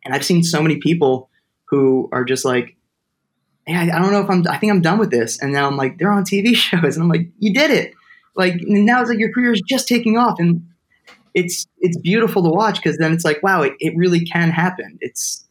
[0.03, 1.29] And I've seen so many people
[1.65, 2.75] who are just like,
[3.67, 5.39] hey, I, I don't know if I'm I think I'm done with this.
[5.39, 6.95] And now I'm like, they're on TV shows.
[6.95, 7.93] And I'm like, you did it.
[8.35, 10.39] Like now it's like your career is just taking off.
[10.39, 10.67] And
[11.33, 14.97] it's it's beautiful to watch because then it's like, wow, it, it really can happen.
[15.01, 15.45] It's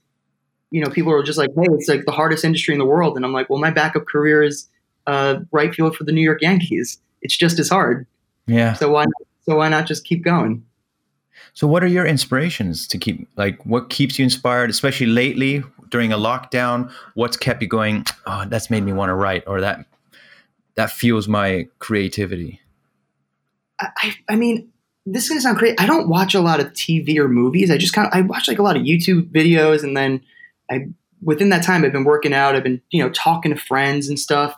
[0.71, 3.17] you know, people are just like, hey, it's like the hardest industry in the world.
[3.17, 4.69] And I'm like, well, my backup career is
[5.07, 6.99] uh, right field for the New York Yankees.
[7.23, 8.07] It's just as hard.
[8.47, 8.73] Yeah.
[8.75, 9.05] So why
[9.43, 10.65] so why not just keep going?
[11.53, 16.13] So, what are your inspirations to keep, like, what keeps you inspired, especially lately during
[16.13, 16.91] a lockdown?
[17.15, 18.05] What's kept you going?
[18.27, 19.87] Oh, that's made me want to write, or that
[20.75, 22.61] that fuels my creativity.
[23.81, 24.71] I, I, mean,
[25.07, 25.77] this is gonna sound crazy.
[25.79, 27.71] I don't watch a lot of TV or movies.
[27.71, 30.21] I just kind of I watch like a lot of YouTube videos, and then
[30.71, 30.89] I
[31.23, 32.55] within that time I've been working out.
[32.55, 34.57] I've been you know talking to friends and stuff.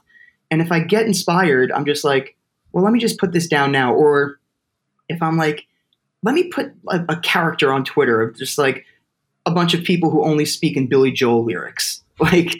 [0.51, 2.37] And if I get inspired, I'm just like,
[2.73, 3.95] well, let me just put this down now.
[3.95, 4.39] Or
[5.09, 5.67] if I'm like,
[6.23, 8.85] let me put a, a character on Twitter of just like
[9.45, 12.03] a bunch of people who only speak in Billy Joel lyrics.
[12.19, 12.57] Like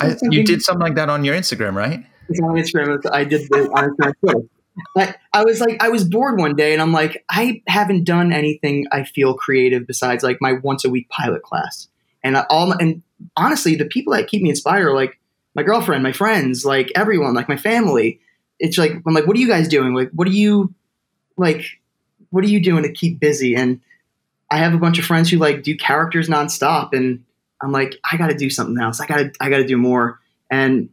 [0.00, 2.06] I, you did something like that on your Instagram, right?
[2.28, 3.00] it's on Instagram.
[3.12, 4.48] I did the on Instagram Twitter.
[4.94, 8.32] But I was like, I was bored one day, and I'm like, I haven't done
[8.32, 11.88] anything I feel creative besides like my once a week pilot class.
[12.22, 13.02] And I, all and
[13.36, 15.18] honestly, the people that keep me inspired are like
[15.54, 18.20] my girlfriend, my friends, like everyone, like my family.
[18.58, 19.94] It's like I'm like, what are you guys doing?
[19.94, 20.74] Like, what are you
[21.36, 21.64] like?
[22.30, 23.54] What are you doing to keep busy?
[23.54, 23.80] And
[24.50, 27.24] I have a bunch of friends who like do characters nonstop, and
[27.60, 29.00] I'm like, I got to do something else.
[29.00, 30.20] I got to I got to do more.
[30.50, 30.90] And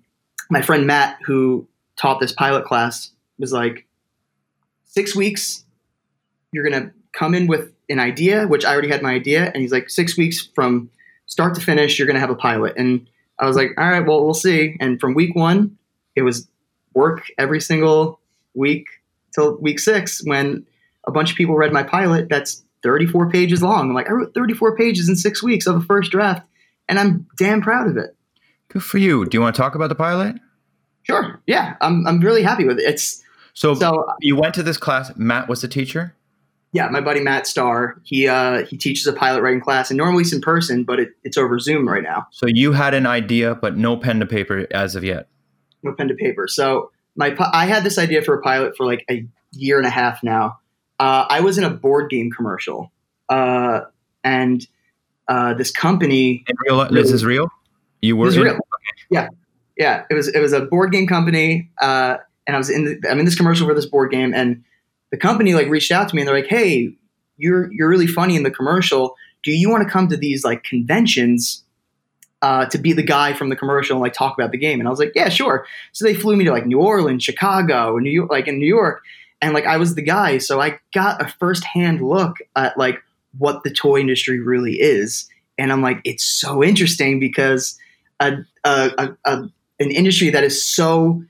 [0.50, 3.88] my friend Matt, who taught this pilot class, was like,
[4.86, 5.65] six weeks,
[6.52, 9.72] you're gonna come in with an idea, which I already had my idea, and he's
[9.72, 10.89] like, six weeks from
[11.26, 12.76] start to finish, you're gonna have a pilot.
[12.78, 13.08] And
[13.39, 14.78] I was like, all right, well, we'll see.
[14.80, 15.78] And from week one,
[16.15, 16.48] it was
[16.93, 18.19] work every single
[18.54, 18.86] week
[19.34, 20.65] till week six when
[21.06, 23.89] a bunch of people read my pilot that's 34 pages long.
[23.89, 26.46] I'm like, I wrote 34 pages in six weeks of a first draft,
[26.88, 28.15] and I'm damn proud of it.
[28.67, 29.26] Good for you.
[29.26, 30.36] Do you want to talk about the pilot?
[31.04, 31.41] Sure.
[31.48, 32.84] Yeah, I'm, I'm really happy with it.
[32.84, 33.23] It's
[33.54, 35.12] So, so you went to this class.
[35.16, 36.16] Matt was the teacher.
[36.72, 40.22] yeah, my buddy Matt Starr, he uh, he teaches a pilot writing class, and normally
[40.24, 42.28] it's in person, but it, it's over Zoom right now.
[42.32, 45.28] So you had an idea, but no pen to paper as of yet.
[45.84, 46.48] no pen to paper.
[46.48, 49.92] So my I had this idea for a pilot for like a year and a
[49.92, 50.58] half now.
[51.00, 52.92] Uh, I was in a board game commercial,
[53.30, 53.82] uh,
[54.24, 54.66] and
[55.28, 56.44] uh, this company.
[56.48, 57.50] In real, this is real.
[58.02, 58.60] You were This is in- real.
[59.12, 59.28] Yeah,
[59.78, 60.06] yeah.
[60.10, 63.20] It was it was a board game company, uh, and I was in the, I'm
[63.20, 64.64] in this commercial for this board game, and
[65.12, 66.96] the company like reached out to me and they're like, "Hey,
[67.38, 69.16] you're you're really funny in the commercial.
[69.44, 71.64] Do you want to come to these like conventions
[72.42, 74.88] uh, to be the guy from the commercial and like talk about the game?" And
[74.88, 78.04] I was like, "Yeah, sure." So they flew me to like New Orleans, Chicago, and
[78.04, 79.04] New York, like in New York,
[79.42, 83.02] and like I was the guy, so I got a firsthand look at like
[83.38, 87.78] what the toy industry really is, and I'm like, it's so interesting because
[88.20, 91.24] a, a, a, a an industry that is so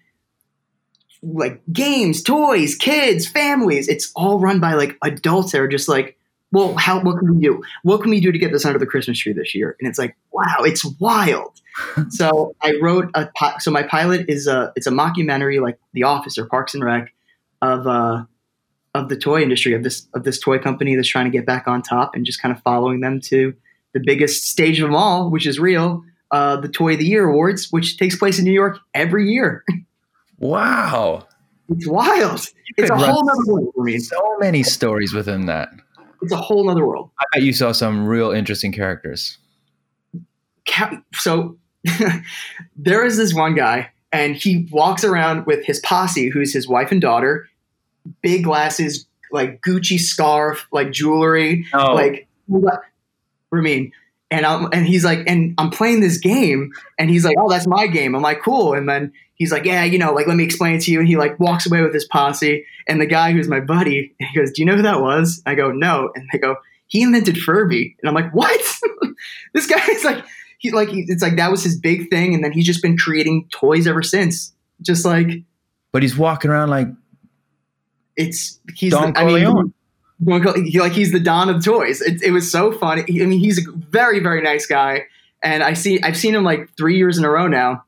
[1.23, 3.87] like games, toys, kids, families.
[3.87, 6.17] It's all run by like adults that are just like,
[6.51, 7.63] well, how what can we do?
[7.83, 9.75] What can we do to get this under the Christmas tree this year?
[9.79, 11.59] And it's like, wow, it's wild.
[12.09, 13.27] so I wrote a
[13.59, 17.11] so my pilot is a it's a mockumentary like The Office or Parks and Rec
[17.61, 18.25] of uh
[18.93, 21.67] of the toy industry of this of this toy company that's trying to get back
[21.67, 23.55] on top and just kind of following them to
[23.93, 27.29] the biggest stage of them all, which is real, uh, the Toy of the Year
[27.29, 29.63] Awards, which takes place in New York every year.
[30.39, 31.27] Wow.
[31.69, 32.39] It's wild.
[32.77, 33.99] You It's a whole other world for me.
[33.99, 35.69] So many stories within that.
[36.21, 37.11] It's a whole other world.
[37.19, 39.37] I bet you saw some real interesting characters.
[41.15, 41.57] So
[42.77, 46.91] there is this one guy, and he walks around with his posse, who's his wife
[46.91, 47.47] and daughter,
[48.21, 51.93] big glasses, like Gucci scarf, like jewelry, Oh.
[51.93, 52.27] like
[53.51, 53.91] Ramin.
[54.33, 57.67] And I'm, and he's like, and I'm playing this game, and he's like, oh, that's
[57.67, 58.15] my game.
[58.15, 58.73] I'm like, cool.
[58.73, 60.99] And then he's like, yeah, you know, like let me explain it to you.
[60.99, 64.39] And he like walks away with his posse, and the guy who's my buddy, he
[64.39, 65.43] goes, do you know who that was?
[65.45, 66.09] I go, no.
[66.15, 66.55] And they go,
[66.87, 68.59] he invented Furby, and I'm like, what?
[69.53, 70.25] this guy is like,
[70.57, 73.47] he like it's like that was his big thing, and then he's just been creating
[73.51, 74.51] toys ever since.
[74.81, 75.27] Just like
[75.91, 76.87] But he's walking around like
[78.15, 79.53] it's he's Don the, I mean, Corleone.
[79.53, 79.72] Don Cor- he,
[80.25, 82.01] like he's the don of toys.
[82.01, 83.01] It, it was so funny.
[83.01, 85.03] I mean, he's a very very nice guy,
[85.41, 87.85] and I see I've seen him like three years in a row now,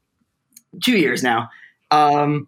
[0.83, 1.49] two years now.
[1.91, 2.47] Um,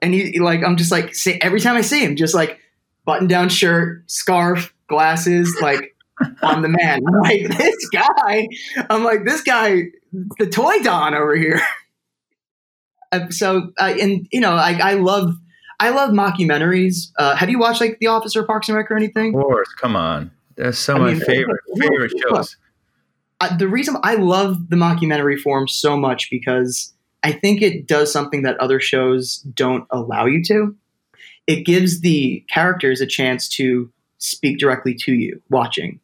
[0.00, 2.58] and he like I'm just like say, every time I see him, just like
[3.04, 5.94] button down shirt, scarf, glasses, like
[6.42, 7.00] I'm the man.
[7.06, 8.48] I'm like this guy.
[8.90, 9.84] I'm like this guy,
[10.38, 11.60] the toy don over here.
[13.14, 15.36] Uh, so uh, and you know I, I love
[15.82, 17.10] I love mockumentaries.
[17.18, 19.34] Uh, have you watched like The Office or Parks and Rec or anything?
[19.34, 20.30] Of course, come on.
[20.54, 22.36] That's some I of mean, my favorite look, favorite look.
[22.36, 22.56] shows.
[23.40, 26.92] Uh, the reason I love the mockumentary form so much because
[27.24, 30.76] I think it does something that other shows don't allow you to.
[31.48, 35.98] It gives the characters a chance to speak directly to you watching,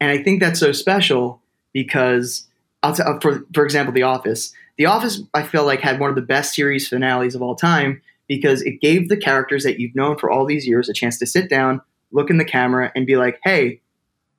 [0.00, 2.46] and I think that's so special because
[2.84, 4.52] I'll t- uh, for for example, The Office.
[4.76, 8.00] The Office, I feel like had one of the best series finales of all time
[8.28, 11.26] because it gave the characters that you've known for all these years a chance to
[11.26, 11.80] sit down,
[12.12, 13.80] look in the camera, and be like, "Hey,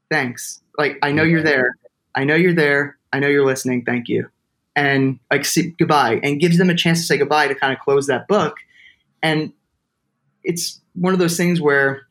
[0.10, 0.62] thanks.
[0.78, 1.76] Like, I know you're there.
[2.16, 2.98] I know you're there.
[3.12, 3.84] I know you're listening.
[3.84, 4.30] Thank you."
[4.76, 7.80] And like, say goodbye, and gives them a chance to say goodbye to kind of
[7.80, 8.58] close that book.
[9.22, 9.52] And
[10.44, 12.08] it's one of those things where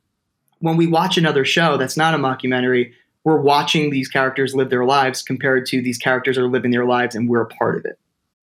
[0.60, 2.92] when we watch another show that's not a mockumentary,
[3.24, 7.14] we're watching these characters live their lives compared to these characters are living their lives
[7.14, 7.98] and we're a part of it.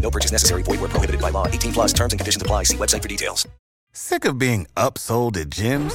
[0.00, 0.62] No purchase necessary.
[0.62, 1.46] Void where prohibited by law.
[1.46, 2.64] 18 plus terms and conditions apply.
[2.64, 3.46] See website for details.
[3.92, 5.92] Sick of being upsold at gyms?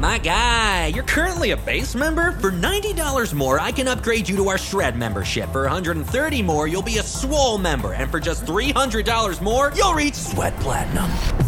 [0.00, 2.32] My guy, you're currently a base member.
[2.32, 5.48] For $90 more, I can upgrade you to our Shred membership.
[5.52, 7.92] For $130 more, you'll be a Swole member.
[7.92, 11.04] And for just $300 more, you'll reach Sweat Platinum.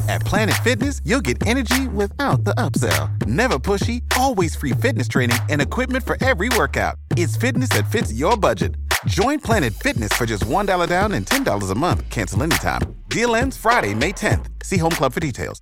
[0.09, 3.27] At Planet Fitness, you'll get energy without the upsell.
[3.27, 6.95] Never pushy, always free fitness training and equipment for every workout.
[7.17, 8.77] It's fitness that fits your budget.
[9.07, 12.09] Join Planet Fitness for just $1 down and $10 a month.
[12.11, 12.81] Cancel anytime.
[13.09, 14.47] Deal ends Friday, May 10th.
[14.63, 15.61] See Home Club for details.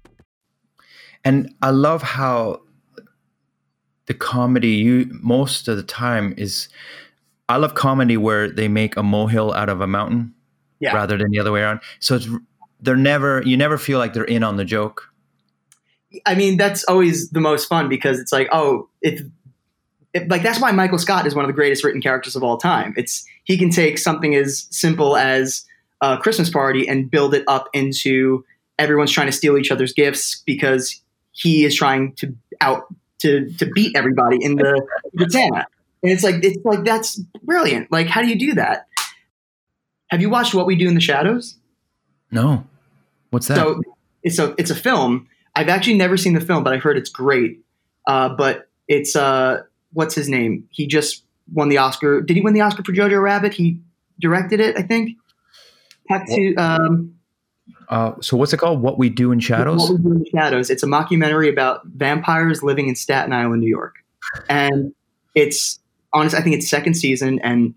[1.24, 2.62] And I love how
[4.06, 6.68] the comedy you most of the time is
[7.48, 10.34] I love comedy where they make a molehill out of a mountain
[10.80, 10.94] Yeah.
[10.94, 11.80] rather than the other way around.
[12.00, 12.28] So it's
[12.80, 15.12] they're never you never feel like they're in on the joke.
[16.24, 19.26] I mean, that's always the most fun because it's like, oh, if, if
[20.28, 22.94] like that's why Michael Scott is one of the greatest written characters of all time.
[22.96, 25.64] It's he can take something as simple as
[26.00, 28.44] a Christmas party and build it up into
[28.78, 31.00] everyone's trying to steal each other's gifts because
[31.32, 32.84] he is trying to out
[33.20, 35.66] to to beat everybody in the, the Santa.
[36.02, 37.90] And it's like it's like that's brilliant.
[37.90, 38.86] Like, how do you do that?
[40.10, 41.56] Have you watched What We Do in the Shadows?
[42.30, 42.64] No.
[43.30, 43.56] What's that?
[43.56, 43.80] So
[44.22, 45.28] it's a it's a film.
[45.54, 47.60] I've actually never seen the film, but I heard it's great.
[48.06, 50.68] Uh, but it's uh, what's his name?
[50.70, 52.20] He just won the Oscar.
[52.20, 53.54] Did he win the Oscar for Jojo Rabbit?
[53.54, 53.80] He
[54.20, 55.16] directed it, I think.
[56.56, 57.14] Um,
[57.88, 58.80] uh, so what's it called?
[58.80, 59.90] What we do in shadows?
[59.90, 60.70] What We Do in Shadows.
[60.70, 63.96] It's a mockumentary about vampires living in Staten Island, New York,
[64.48, 64.94] and
[65.34, 65.80] it's
[66.12, 66.34] honest.
[66.34, 67.74] I think it's second season, and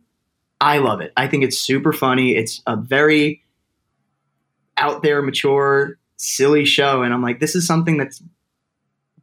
[0.60, 1.12] I love it.
[1.18, 2.36] I think it's super funny.
[2.36, 3.44] It's a very
[4.78, 8.22] out there, mature, silly show, and I'm like, this is something that's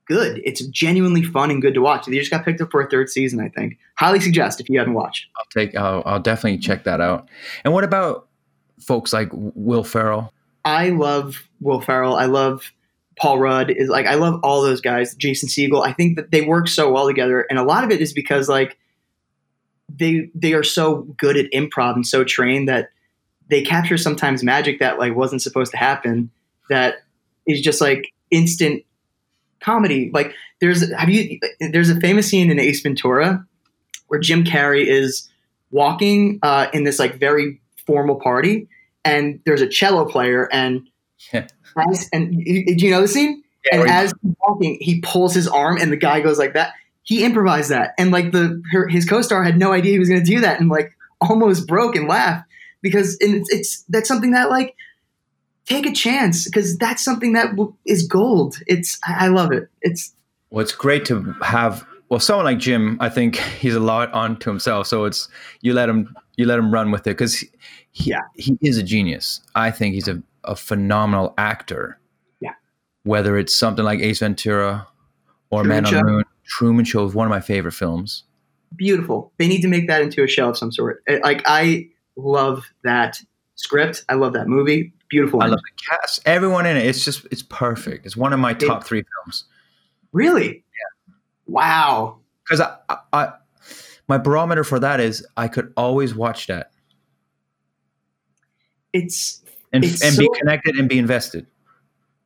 [0.09, 0.41] good.
[0.45, 2.07] It's genuinely fun and good to watch.
[2.07, 3.41] They just got picked up for a third season.
[3.41, 3.79] I think.
[3.97, 5.27] Highly suggest if you haven't watched.
[5.37, 7.29] I'll take I'll, I'll definitely check that out.
[7.65, 8.29] And what about
[8.81, 10.33] folks like Will Ferrell?
[10.65, 12.17] I love Will Ferrell.
[12.17, 12.73] I love
[13.19, 13.71] Paul Rudd.
[13.71, 15.15] Is like I love all those guys.
[15.15, 15.87] Jason Segel.
[15.87, 18.49] I think that they work so well together, and a lot of it is because
[18.49, 18.79] like
[19.89, 22.91] they they are so good at improv and so trained that
[23.49, 26.31] they capture sometimes magic that like wasn't supposed to happen
[26.69, 26.97] that
[27.47, 28.83] is just like instant
[29.61, 30.11] comedy.
[30.13, 33.45] Like there's have you there's a famous scene in Ace Ventura
[34.09, 35.29] where Jim Carrey is
[35.71, 38.69] walking uh, in this like very formal party
[39.05, 40.89] and there's a cello player and
[41.33, 43.43] as, and do you know the scene?
[43.67, 46.75] Yeah, and as he's walking, he pulls his arm and the guy goes like that.
[47.03, 50.23] He improvised that, and like the her, his co-star had no idea he was going
[50.23, 52.47] to do that, and like almost broke and laughed
[52.83, 54.77] because and it's, it's that's something that like
[55.69, 58.57] take a chance because that's something that w- is gold.
[58.67, 59.69] It's I love it.
[59.83, 60.13] It's
[60.51, 61.87] Well, it's great to have.
[62.09, 64.87] Well, someone like Jim, I think he's a lot onto himself.
[64.87, 65.29] So it's
[65.61, 67.49] you let him you let him run with it because he
[67.93, 69.41] he, he is a genius.
[69.55, 71.99] I think he's a, a phenomenal actor.
[72.41, 72.55] Yeah.
[73.03, 74.87] Whether it's something like Ace Ventura
[75.51, 78.25] or Truman Man on the Moon, Truman Show is one of my favorite films.
[78.77, 79.33] beautiful.
[79.39, 81.03] They need to make that into a show of some sort.
[81.23, 83.19] Like I love that
[83.57, 84.05] script.
[84.09, 84.93] I love that movie.
[85.11, 85.43] Beautiful.
[85.43, 86.87] I love the cast, everyone in it.
[86.87, 88.05] It's just it's perfect.
[88.07, 89.45] It's one of my top three films.
[90.13, 90.49] Really?
[90.49, 91.15] Yeah.
[91.47, 92.19] Wow.
[92.45, 93.33] Because I, I, I,
[94.07, 96.71] my barometer for that is I could always watch that
[98.93, 99.43] It's
[99.73, 101.47] and It's and be connected and be invested.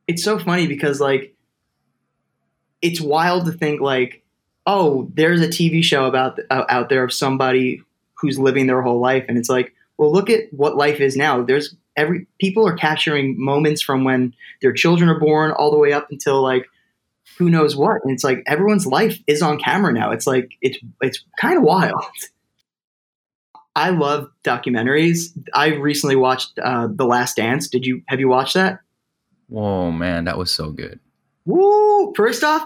[0.07, 1.35] it's so funny because like
[2.81, 4.23] it's wild to think like
[4.65, 7.81] oh there's a tv show about uh, out there of somebody
[8.15, 11.43] who's living their whole life and it's like well look at what life is now
[11.43, 15.93] there's every people are capturing moments from when their children are born all the way
[15.93, 16.65] up until like
[17.37, 20.77] who knows what and it's like everyone's life is on camera now it's like it's
[21.01, 22.03] it's kind of wild
[23.75, 28.53] i love documentaries i recently watched uh, the last dance did you have you watched
[28.55, 28.79] that
[29.49, 30.99] Whoa, man, that was so good.
[31.45, 32.11] Woo!
[32.15, 32.65] First off,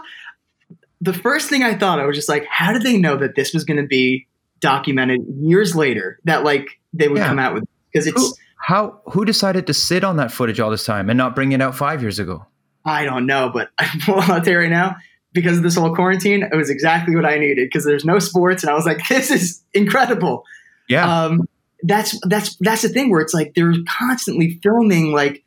[1.02, 3.54] the first thing I thought I was just like, how did they know that this
[3.54, 4.28] was going to be
[4.62, 6.20] documented years later?
[6.24, 7.28] That like they would Yeah.
[7.28, 8.34] come out with because it's Who,
[8.68, 11.62] how who decided to sit on that footage all this time and not bring it
[11.62, 12.46] out five years ago?
[12.84, 13.70] I don't know, but
[14.10, 14.98] well, I'll tell you right now
[15.32, 18.64] because of this whole quarantine, it was exactly what I needed because there's no sports,
[18.64, 20.44] and I was like, this is incredible.
[20.90, 21.24] Yeah.
[21.24, 21.48] Um,
[21.82, 25.46] that's that's that's the thing where it's like they're constantly filming like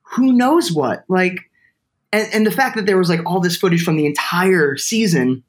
[0.00, 1.40] who knows what like
[2.12, 5.42] and, and the fact that there was like all this footage from the entire season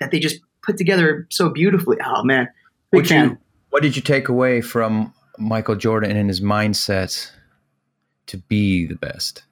[0.00, 2.48] that they just put together so beautifully oh man
[2.92, 3.38] big What you,
[3.70, 7.30] what did you take away from Michael Jordan and his mindset
[8.26, 9.44] to be the best?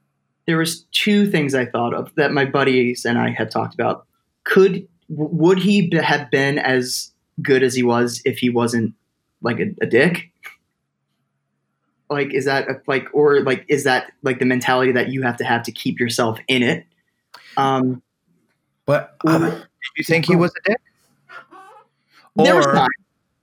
[0.46, 4.06] there was two things I thought of that my buddies and I had talked about.
[4.44, 7.10] Could would he have been as
[7.42, 8.94] good as he was if he wasn't
[9.42, 10.30] like a, a dick?
[12.08, 15.36] Like, is that a, like, or like, is that like the mentality that you have
[15.38, 16.86] to have to keep yourself in it?
[17.56, 18.00] Um,
[18.84, 19.64] But did
[19.96, 20.80] you think he was a dick?
[22.36, 22.88] There was Or, time.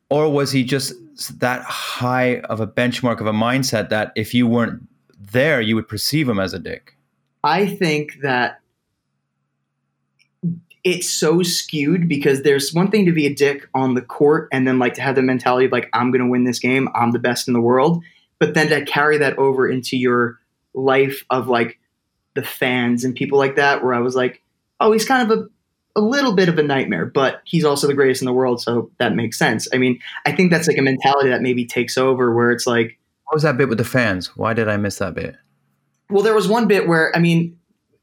[0.10, 0.94] or was he just
[1.39, 5.88] that high of a benchmark of a mindset that if you weren't there, you would
[5.88, 6.95] perceive him as a dick?
[7.43, 8.60] I think that
[10.84, 14.67] it's so skewed because there's one thing to be a dick on the court and
[14.67, 17.12] then like to have the mentality of like I'm going to win this game, I'm
[17.12, 18.04] the best in the world,
[18.39, 20.39] but then to carry that over into your
[20.73, 21.80] life of like
[22.34, 24.41] the fans and people like that where I was like,
[24.80, 25.47] oh, he's kind of a
[25.96, 28.90] a little bit of a nightmare, but he's also the greatest in the world, so
[28.98, 29.68] that makes sense.
[29.74, 32.98] I mean, I think that's like a mentality that maybe takes over where it's like
[33.26, 34.36] What was that bit with the fans?
[34.36, 35.36] Why did I miss that bit?
[36.10, 37.58] well, there was one bit where I mean,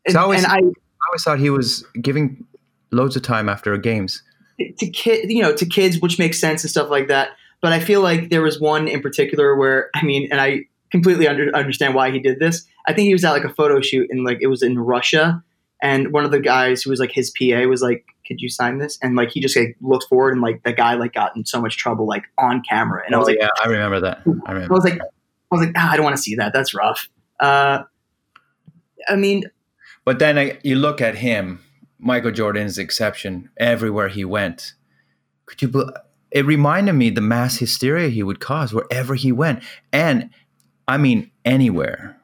[0.07, 2.45] and, I always, and I I always thought he was giving
[2.91, 4.23] loads of time after games.
[4.59, 7.31] to kid, you know, to kids, which makes sense and stuff like that.
[7.63, 11.29] But I feel like there was one in particular where I mean, and I completely
[11.29, 12.67] under, understand why he did this.
[12.87, 15.43] I think he was at like a photo shoot and like it was in Russia,
[15.83, 18.79] and one of the guys who was like his PA was like, "Could you sign
[18.79, 21.45] this?" And like he just like looked forward and like the guy like got in
[21.47, 24.23] so much trouble like on camera, and I was Oh, like, yeah, I remember that.
[24.47, 24.73] I remember.
[24.75, 25.05] I was like, I
[25.51, 26.53] was like, ah, I don't want to see that.
[26.53, 27.09] That's rough.
[27.39, 27.83] Uh,
[29.09, 29.45] I mean,
[30.05, 31.61] But then uh, you look at him,
[31.99, 34.75] Michael Jordan is exception everywhere he went.
[35.47, 35.69] Could you?
[35.69, 35.93] bel
[36.31, 40.31] it reminded me the mass hysteria he would cause wherever he went, and
[40.87, 42.17] I mean anywhere.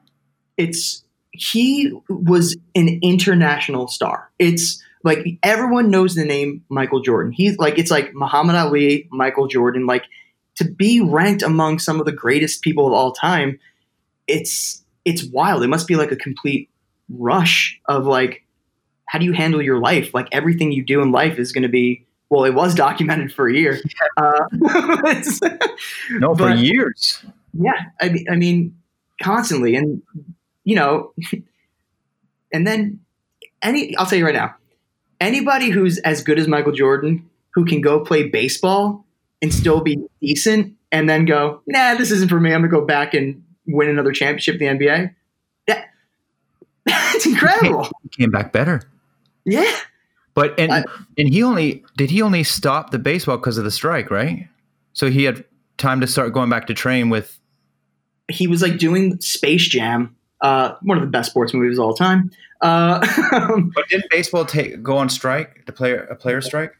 [0.55, 1.03] it's
[1.37, 4.29] he was an international star.
[4.39, 7.31] It's like everyone knows the name Michael Jordan.
[7.31, 9.85] He's like it's like Muhammad Ali, Michael Jordan.
[9.85, 10.03] Like
[10.55, 13.59] to be ranked among some of the greatest people of all time,
[14.27, 15.63] it's it's wild.
[15.63, 16.69] It must be like a complete
[17.09, 18.43] rush of like
[19.05, 20.13] how do you handle your life?
[20.13, 22.43] Like everything you do in life is going to be well.
[22.43, 23.79] It was documented for a year.
[24.17, 24.45] Uh,
[26.11, 27.23] No, for But- years.
[27.53, 28.75] yeah, I mean, I mean,
[29.21, 30.01] constantly, and
[30.67, 31.13] you know,
[32.51, 32.99] and then
[33.61, 34.53] any, I'll tell you right now,
[35.21, 39.05] anybody who's as good as Michael Jordan who can go play baseball
[39.41, 42.53] and still be decent and then go, nah, this isn't for me.
[42.53, 45.15] I'm gonna go back and win another championship in the NBA.
[45.67, 45.85] That,
[46.85, 47.89] that's incredible.
[48.03, 48.81] He came back better.
[49.45, 49.73] Yeah.
[50.33, 50.85] But and
[51.17, 54.49] and he only did he only stop the baseball because of the strike, right?
[54.91, 55.45] So he had
[55.77, 57.39] time to start going back to train with
[58.29, 61.93] He was like doing Space Jam, uh, one of the best sports movies of all
[61.93, 62.31] time.
[62.61, 62.99] Uh,
[63.75, 65.65] But didn't baseball take go on strike?
[65.65, 66.73] The player a player strike?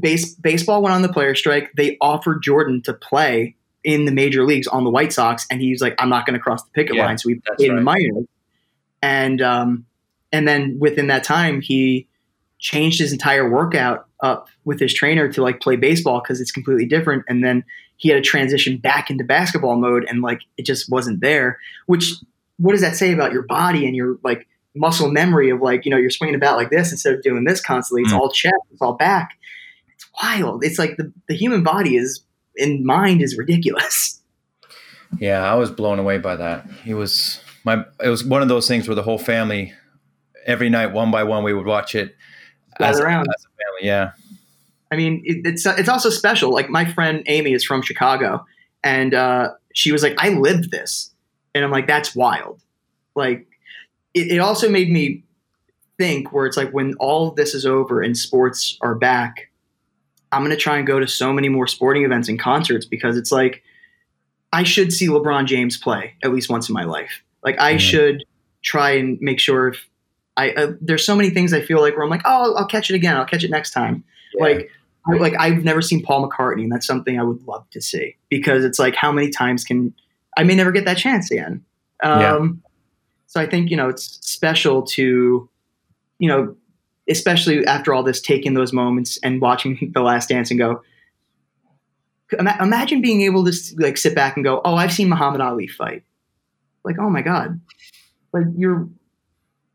[0.00, 1.72] base, baseball went on the player strike.
[1.76, 5.70] They offered Jordan to play in the major leagues on the White Sox, and he
[5.70, 7.76] was like, "I'm not going to cross the picket Yeah, line." So we played in
[7.76, 8.26] the minors,
[9.00, 9.86] and um,
[10.32, 12.08] and then within that time, he
[12.58, 16.86] changed his entire workout up with his trainer to like play baseball because it's completely
[16.86, 17.22] different.
[17.28, 17.64] And then
[17.96, 21.58] he had to transition back into basketball mode, and like it just wasn't there.
[21.86, 22.12] Which
[22.58, 25.90] what does that say about your body and your like muscle memory of like you
[25.90, 28.02] know you're swinging about like this instead of doing this constantly?
[28.02, 28.18] It's Mm.
[28.18, 29.30] all chest, it's all back.
[29.94, 30.64] It's wild.
[30.64, 32.22] It's like the the human body is
[32.56, 34.20] in mind is ridiculous.
[35.20, 36.66] Yeah, I was blown away by that.
[36.84, 37.84] He was my.
[38.02, 39.72] It was one of those things where the whole family,
[40.44, 42.16] every night, one by one, we would watch it
[42.80, 43.26] as, around.
[43.28, 43.86] as a family.
[43.86, 44.10] Yeah,
[44.90, 46.52] I mean, it, it's it's also special.
[46.52, 48.44] Like my friend Amy is from Chicago,
[48.82, 51.10] and uh, she was like, "I lived this,"
[51.56, 52.60] and I'm like, "That's wild."
[53.14, 53.46] Like,
[54.14, 55.24] it, it also made me
[55.98, 59.50] think where it's like when all of this is over and sports are back,
[60.32, 63.32] I'm gonna try and go to so many more sporting events and concerts because it's
[63.32, 63.62] like
[64.52, 67.22] I should see LeBron James play at least once in my life.
[67.42, 68.24] Like I should
[68.62, 69.88] try and make sure if
[70.36, 72.66] I uh, there's so many things I feel like where I'm like, oh, I'll, I'll
[72.66, 73.16] catch it again.
[73.16, 74.04] I'll catch it next time.
[74.38, 74.70] Like,
[75.08, 78.16] I, like I've never seen Paul McCartney, and that's something I would love to see
[78.28, 79.94] because it's like, how many times can
[80.36, 81.64] I may never get that chance again.
[82.02, 82.48] Um, Yeah.
[83.28, 85.48] So I think you know it's special to,
[86.18, 86.56] you know,
[87.08, 90.82] especially after all this, taking those moments and watching The Last Dance and go.
[92.60, 96.02] Imagine being able to like sit back and go, "Oh, I've seen Muhammad Ali fight."
[96.84, 97.60] Like, oh my god,
[98.32, 98.88] like you're,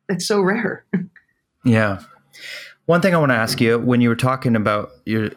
[0.08, 0.86] that's so rare.
[1.66, 2.02] yeah.
[2.86, 5.32] One thing I want to ask you when you were talking about your,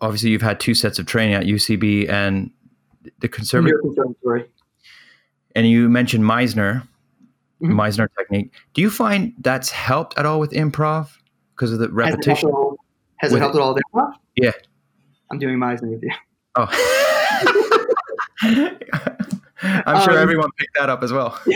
[0.00, 2.50] obviously you've had two sets of training at UCB and
[3.20, 4.46] the conservative, Conservatory.
[5.58, 6.86] And you mentioned Meisner,
[7.60, 7.72] Mm-hmm.
[7.80, 8.52] Meisner technique.
[8.74, 11.08] Do you find that's helped at all with improv
[11.56, 12.50] because of the Has it helped repetition?
[13.16, 13.74] Has it helped at all?
[13.74, 14.12] with improv?
[14.36, 14.52] Yeah.
[15.32, 16.12] I'm doing Meisner with you.
[16.54, 16.68] Oh.
[19.86, 21.36] I'm sure Um, everyone picked that up as well.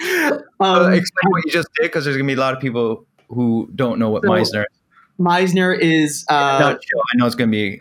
[0.00, 3.06] Um, Uh, explain what you just did because there's gonna be a lot of people
[3.28, 4.62] who don't know what So- Meisner.
[4.62, 4.78] is.
[5.20, 7.80] Meisner is uh, I know it's gonna be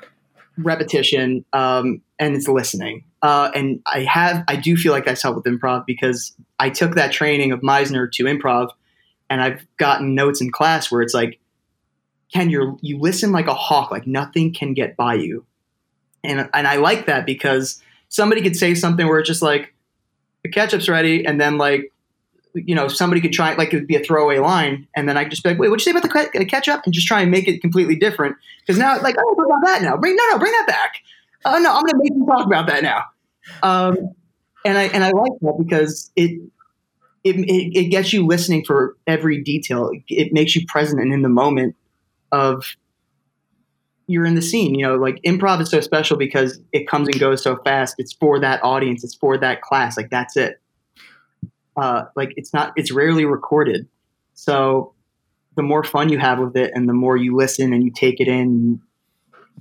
[0.58, 3.06] repetition um, and it's listening.
[3.22, 6.96] Uh, and I have, I do feel like that's helped with improv because I took
[6.96, 8.70] that training of Meisner to improv,
[9.30, 11.40] and I've gotten notes in class where it's like,
[12.34, 15.46] Ken, you you listen like a hawk, like nothing can get by you,
[16.24, 19.74] and and I like that because somebody could say something where it's just like,
[20.44, 21.92] the ketchup's ready, and then like.
[22.54, 25.24] You know, somebody could try like it would be a throwaway line, and then I
[25.24, 27.32] just be like, "Wait, what'd you say about the the ketchup?" And just try and
[27.32, 28.36] make it completely different.
[28.60, 29.96] Because now, like, oh, what about that now?
[29.96, 30.96] Bring no, no, bring that back.
[31.46, 33.04] Oh no, I'm going to make you talk about that now.
[33.64, 33.98] Um,
[34.66, 36.40] and I and I like that because it,
[37.24, 39.90] it it it gets you listening for every detail.
[39.92, 41.76] It, it makes you present and in the moment
[42.32, 42.76] of
[44.08, 44.76] you're in the scene.
[44.76, 47.96] You know, like improv is so special because it comes and goes so fast.
[47.98, 49.04] It's for that audience.
[49.04, 49.98] It's for that class.
[49.98, 50.62] Like that's it.
[51.76, 52.74] Uh, like it's not.
[52.76, 53.88] It's rarely recorded.
[54.34, 54.94] So
[55.56, 58.20] the more fun you have with it, and the more you listen and you take
[58.20, 58.82] it in,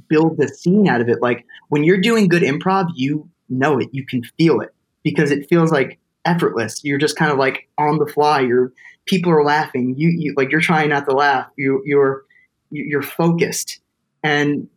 [0.08, 1.22] build the scene out of it.
[1.22, 3.88] Like when you're doing good improv, you know it.
[3.92, 6.84] You can feel it because it feels like effortless.
[6.84, 8.40] You're just kind of like on the fly.
[8.40, 8.72] You're
[9.06, 9.94] people are laughing.
[9.96, 11.46] You, you like you're trying not to laugh.
[11.56, 12.24] You you're
[12.70, 13.80] you're focused,
[14.22, 14.68] and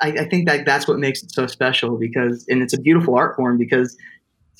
[0.00, 3.16] I, I think that that's what makes it so special because and it's a beautiful
[3.16, 3.96] art form because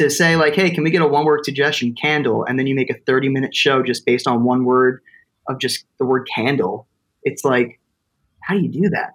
[0.00, 2.74] to say like, hey, can we get a one word suggestion, candle, and then you
[2.74, 5.02] make a 30 minute show just based on one word
[5.48, 6.86] of just the word candle.
[7.24, 7.80] It's like,
[8.42, 9.14] how do you do that?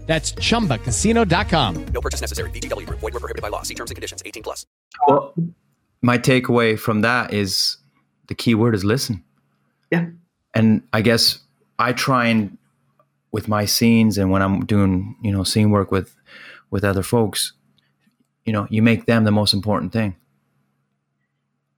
[0.11, 1.85] That's chumbacasino.com.
[1.93, 2.49] No purchase necessary.
[2.49, 2.99] VGW Group.
[2.99, 3.61] Void were prohibited by law.
[3.61, 4.21] See terms and conditions.
[4.25, 4.65] 18 plus.
[5.07, 5.33] Well,
[6.01, 7.77] my takeaway from that is
[8.27, 9.23] the key word is listen.
[9.89, 10.07] Yeah.
[10.53, 11.39] And I guess
[11.79, 12.57] I try and
[13.31, 16.13] with my scenes and when I'm doing, you know, scene work with
[16.71, 17.53] with other folks,
[18.43, 20.17] you know, you make them the most important thing.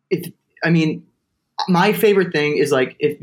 [0.09, 1.05] if I mean,
[1.67, 3.15] my favorite thing is like if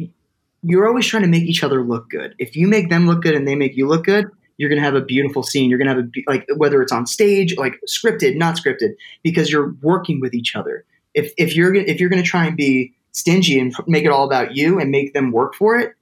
[0.62, 2.36] you're always trying to make each other look good.
[2.38, 4.30] If you make them look good and they make you look good,
[4.60, 5.70] you're gonna have a beautiful scene.
[5.70, 8.90] You're gonna have a like whether it's on stage, like scripted, not scripted,
[9.22, 10.84] because you're working with each other.
[11.14, 14.54] If if you're if you're gonna try and be stingy and make it all about
[14.54, 15.94] you and make them work for it,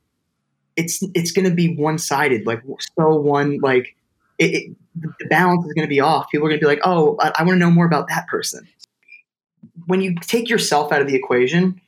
[0.74, 2.46] it's it's gonna be one sided.
[2.46, 2.62] Like
[2.98, 3.94] so one like
[4.38, 6.28] it, it, the balance is gonna be off.
[6.28, 8.66] People are gonna be like, oh, I, I want to know more about that person
[9.86, 11.80] when you take yourself out of the equation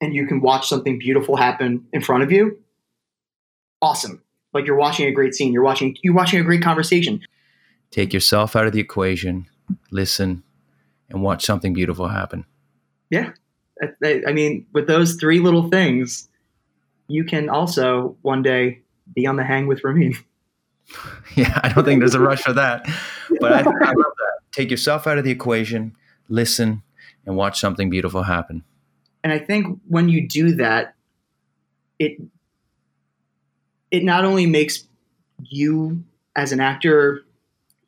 [0.00, 2.58] and you can watch something beautiful happen in front of you,
[3.80, 4.21] awesome.
[4.52, 5.52] Like you're watching a great scene.
[5.52, 7.20] You're watching you're watching a great conversation.
[7.90, 9.46] Take yourself out of the equation,
[9.90, 10.42] listen,
[11.10, 12.44] and watch something beautiful happen.
[13.10, 13.32] Yeah.
[14.02, 16.28] I, I- mean, with those three little things,
[17.08, 18.80] you can also one day
[19.14, 20.14] be on the hang with Ramin.
[21.36, 22.84] Yeah, I don't think there's a rush for that.
[23.40, 24.38] But I, I love that.
[24.50, 25.94] Take yourself out of the equation,
[26.28, 26.82] listen,
[27.24, 28.62] and watch something beautiful happen.
[29.24, 30.94] And I think when you do that,
[31.98, 32.18] it
[33.92, 34.84] it not only makes
[35.44, 36.02] you
[36.34, 37.22] as an actor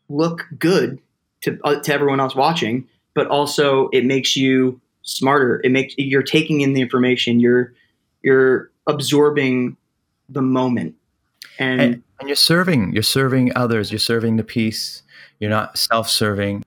[0.09, 1.01] look good
[1.41, 5.61] to uh, to everyone else watching, but also it makes you smarter.
[5.65, 7.41] It makes you're taking in the information.
[7.41, 7.75] You're
[8.23, 9.77] you're absorbing
[10.29, 10.95] the moment.
[11.59, 15.03] And, And, and you're serving, you're serving others, you're serving the piece.
[15.39, 16.65] You're not self-serving.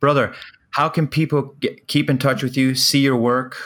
[0.00, 0.34] Brother,
[0.70, 3.56] how can people get, keep in touch with you, see your work?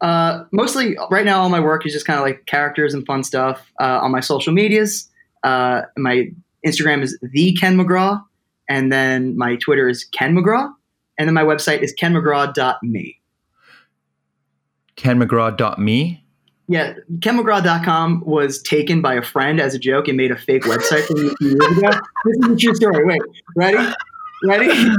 [0.00, 3.24] Uh, mostly right now, all my work is just kind of like characters and fun
[3.24, 5.08] stuff uh, on my social medias.
[5.42, 6.28] Uh, my
[6.66, 8.22] Instagram is the Ken McGraw,
[8.68, 10.72] and then my Twitter is Ken McGraw,
[11.18, 13.18] and then my website is kenmcgraw.me.
[14.96, 16.24] KenMcGraw.me.
[16.70, 21.06] Yeah, kenmcgraw.com was taken by a friend as a joke and made a fake website
[21.06, 21.90] for me a few years ago.
[22.24, 23.04] This is a true story.
[23.06, 23.22] Wait,
[23.56, 23.94] ready?
[24.44, 24.70] Ready?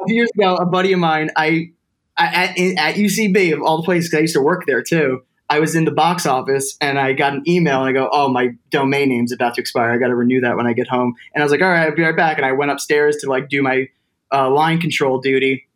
[0.00, 1.70] A few years ago, a buddy of mine, I, I
[2.16, 5.22] at, at UCB of all the places I used to work there too.
[5.50, 8.28] I was in the box office and I got an email and I go, "Oh,
[8.28, 9.90] my domain name's about to expire.
[9.90, 11.86] I got to renew that when I get home." And I was like, "All right,
[11.86, 13.88] I'll be right back." And I went upstairs to like do my
[14.32, 15.68] uh, line control duty,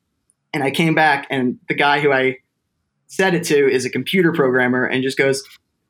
[0.55, 2.39] and I came back and the guy who I
[3.09, 5.43] said it to is a computer programmer and just goes,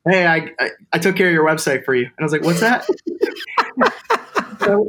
[0.05, 2.43] "Hey, I I, I took care of your website for you." And I was like,
[2.43, 2.85] "What's that?"
[4.59, 4.85] so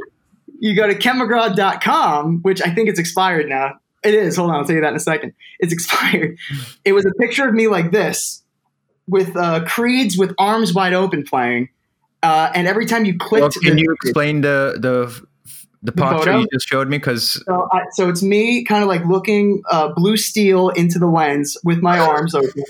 [0.59, 3.79] you go to kenmcgraw.com, which I think it's expired now.
[4.03, 4.35] It is.
[4.37, 5.33] Hold on, I'll tell you that in a second.
[5.59, 6.37] It's expired.
[6.85, 8.43] It was a picture of me like this
[9.07, 11.69] with uh, Creed's with arms wide open playing.
[12.23, 15.25] Uh, and every time you clicked, Well, can the- you explain the the
[15.83, 16.39] the posture photo?
[16.41, 16.97] you just showed me?
[16.99, 21.57] Because So, so it's me kind of like looking uh, blue steel into the lens
[21.63, 22.63] with my arms open,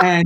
[0.00, 0.22] and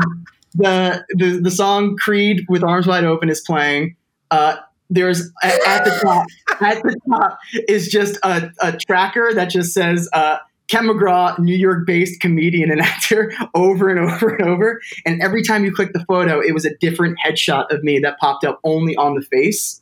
[0.55, 3.97] the, the the song "Creed" with arms wide open is playing.
[4.31, 4.57] Uh,
[4.91, 6.27] there's at, at the top
[6.61, 7.39] at the top
[7.69, 10.39] is just a, a tracker that just says uh,
[10.69, 14.81] Ken McGraw, New York-based comedian and actor, over and over and over.
[15.05, 18.19] And every time you click the photo, it was a different headshot of me that
[18.19, 19.81] popped up only on the face.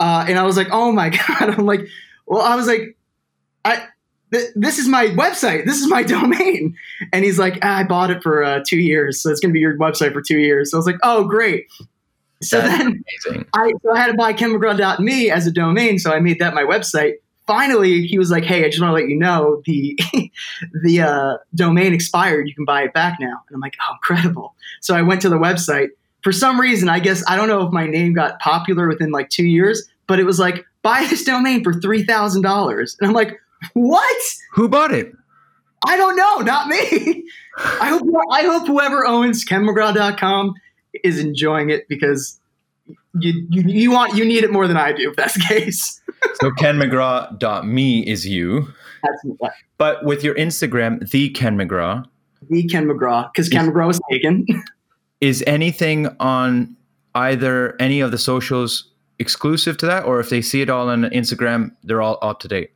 [0.00, 1.50] Uh, and I was like, oh my god!
[1.50, 1.86] I'm like,
[2.26, 2.96] well, I was like,
[3.64, 3.86] I
[4.32, 6.76] th- this is my website, this is my domain,
[7.12, 9.60] and he's like, ah, I bought it for uh, two years, so it's gonna be
[9.60, 10.72] your website for two years.
[10.72, 11.66] So I was like, oh great.
[12.42, 13.46] So That's then amazing.
[13.54, 16.62] I so I had to buy kenmcgraw.me as a domain, so I made that my
[16.62, 17.14] website.
[17.46, 19.98] Finally, he was like, "Hey, I just want to let you know the
[20.82, 22.48] the uh, domain expired.
[22.48, 25.28] You can buy it back now." And I'm like, "Oh, incredible!" So I went to
[25.28, 25.88] the website.
[26.22, 29.28] For some reason, I guess I don't know if my name got popular within like
[29.28, 33.14] two years, but it was like, "Buy this domain for three thousand dollars," and I'm
[33.14, 33.40] like,
[33.74, 34.22] "What?"
[34.52, 35.12] Who bought it?
[35.84, 37.24] I don't know, not me.
[37.58, 40.54] I hope I hope whoever owns kenmcgraw.com
[41.04, 42.40] is enjoying it because
[43.18, 45.98] you, you you want you need it more than I do if that's the case.
[46.34, 48.68] So KenMcGraw.me is you.
[49.02, 52.04] That's what But with your Instagram, the Ken McGraw,
[52.48, 54.46] the Ken McGraw because Ken McGraw was taken.
[55.20, 56.76] is anything on
[57.16, 61.02] either any of the socials exclusive to that, or if they see it all on
[61.04, 62.70] Instagram, they're all up to date?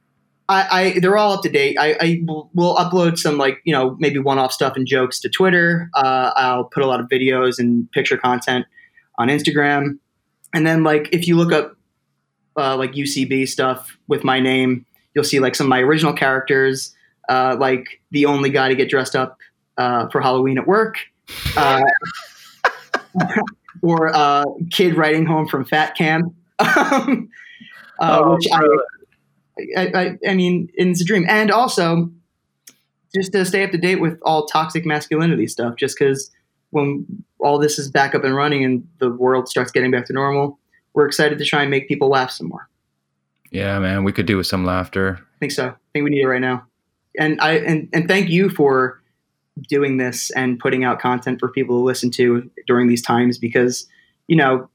[0.49, 1.77] I, I they're all up to date.
[1.79, 5.29] I, I will upload some like you know maybe one off stuff and jokes to
[5.29, 5.91] Twitter.
[5.95, 8.67] Uh, I'll put a lot of videos and picture content
[9.19, 9.99] on Instagram,
[10.55, 11.77] and then like if you look up
[12.57, 16.95] uh, like UCB stuff with my name, you'll see like some of my original characters,
[17.29, 19.39] uh, like the only guy to get dressed up
[19.79, 20.99] uh, for Halloween at work,
[21.57, 21.83] uh,
[23.83, 27.29] or uh, kid riding home from fat camp, um,
[27.99, 28.65] uh, Oh, which I.
[29.77, 31.25] I, I, I mean, it's a dream.
[31.29, 32.11] And also,
[33.15, 36.31] just to stay up to date with all toxic masculinity stuff, just because
[36.71, 37.07] when
[37.39, 40.59] all this is back up and running and the world starts getting back to normal,
[40.95, 42.69] we're excited to try and make people laugh some more.
[43.51, 45.19] Yeah, man, we could do with some laughter.
[45.21, 45.69] I think so.
[45.69, 46.67] I think we need it right now.
[47.19, 49.01] And I and, and thank you for
[49.69, 53.87] doing this and putting out content for people to listen to during these times because
[54.27, 54.69] you know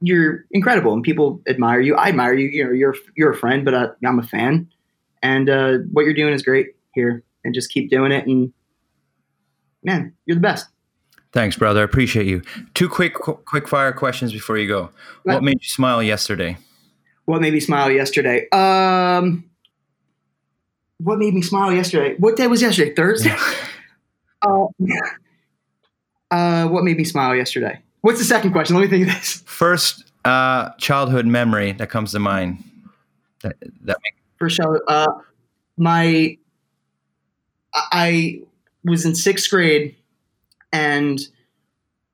[0.00, 1.94] you're incredible and people admire you.
[1.94, 2.48] I admire you.
[2.48, 4.68] You know, you're you're a friend, but I, I'm a fan,
[5.22, 7.22] and uh, what you're doing is great here.
[7.42, 8.26] And just keep doing it.
[8.26, 8.52] And
[9.82, 10.66] man, you're the best.
[11.32, 11.80] Thanks, brother.
[11.80, 12.42] I appreciate you.
[12.74, 14.90] Two quick qu- quick fire questions before you go.
[15.22, 16.58] What, what made you smile yesterday?
[17.24, 18.48] What made me smile yesterday?
[18.50, 19.48] Um,
[20.98, 22.16] what made me smile yesterday?
[22.18, 22.92] What day was yesterday?
[22.94, 23.34] Thursday.
[24.42, 24.66] uh,
[26.30, 27.80] uh, what made me smile yesterday?
[28.02, 28.76] What's the second question?
[28.76, 29.42] Let me think of this.
[29.46, 32.64] First, uh, childhood memory that comes to mind.
[33.42, 35.12] That that make- First child, uh,
[35.76, 36.38] my
[37.74, 38.40] I
[38.84, 39.96] was in sixth grade,
[40.72, 41.20] and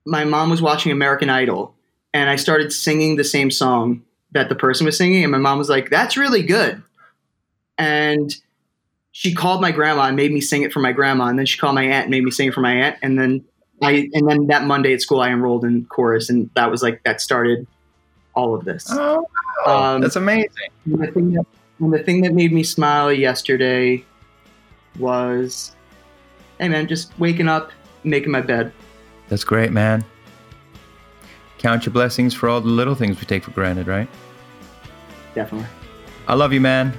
[0.05, 1.74] my mom was watching American Idol,
[2.12, 5.59] and I started singing the same song that the person was singing, and my mom
[5.59, 6.82] was like, "That's really good,"
[7.78, 8.34] and
[9.12, 11.59] she called my grandma and made me sing it for my grandma, and then she
[11.59, 13.45] called my aunt and made me sing it for my aunt, and then
[13.83, 17.03] I and then that Monday at school I enrolled in chorus, and that was like
[17.05, 17.66] that started
[18.35, 18.87] all of this.
[18.91, 19.27] Oh,
[19.66, 19.95] wow.
[19.95, 20.51] Um, that's amazing.
[20.85, 21.47] And the, thing that,
[21.81, 24.05] and the thing that made me smile yesterday
[24.99, 25.74] was,
[26.59, 27.72] hey man, just waking up,
[28.05, 28.72] making my bed.
[29.29, 30.05] That's great, man.
[31.59, 34.09] Count your blessings for all the little things we take for granted, right?
[35.35, 35.68] Definitely.
[36.29, 36.93] I love you, man.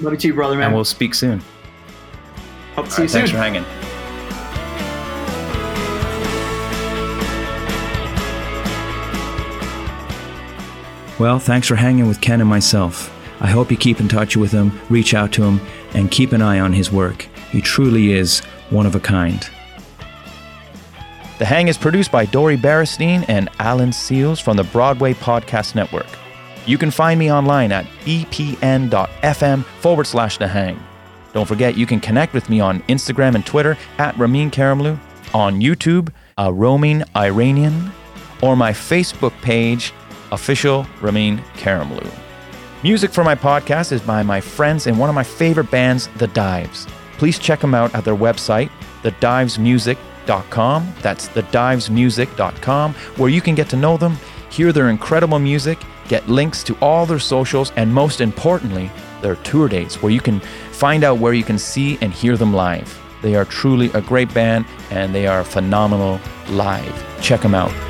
[0.00, 0.66] Love you too, brother, man.
[0.66, 1.42] And we'll speak soon.
[2.74, 3.36] Hope to see right, you thanks soon.
[3.36, 3.89] for hanging.
[11.20, 13.14] Well, thanks for hanging with Ken and myself.
[13.42, 15.60] I hope you keep in touch with him, reach out to him,
[15.92, 17.28] and keep an eye on his work.
[17.50, 18.40] He truly is
[18.70, 19.38] one of a kind.
[21.38, 26.06] The Hang is produced by Dori Berinstein and Alan Seales from the Broadway Podcast Network.
[26.64, 30.82] You can find me online at bpn.fm forward slash The Hang.
[31.34, 34.98] Don't forget, you can connect with me on Instagram and Twitter at Ramin Karimloo,
[35.34, 36.08] on YouTube,
[36.38, 37.92] uh, a roaming Iranian,
[38.40, 39.92] or my Facebook page,
[40.32, 42.10] official Ramin Karimloo.
[42.82, 46.28] Music for my podcast is by my friends and one of my favorite bands, The
[46.28, 46.86] Dives.
[47.18, 48.70] Please check them out at their website,
[49.02, 50.94] thedivesmusic.com.
[51.02, 54.16] That's thedivesmusic.com, where you can get to know them,
[54.50, 55.78] hear their incredible music,
[56.08, 60.40] get links to all their socials, and most importantly, their tour dates, where you can
[60.40, 62.98] find out where you can see and hear them live.
[63.22, 66.18] They are truly a great band and they are phenomenal
[66.48, 67.20] live.
[67.20, 67.89] Check them out.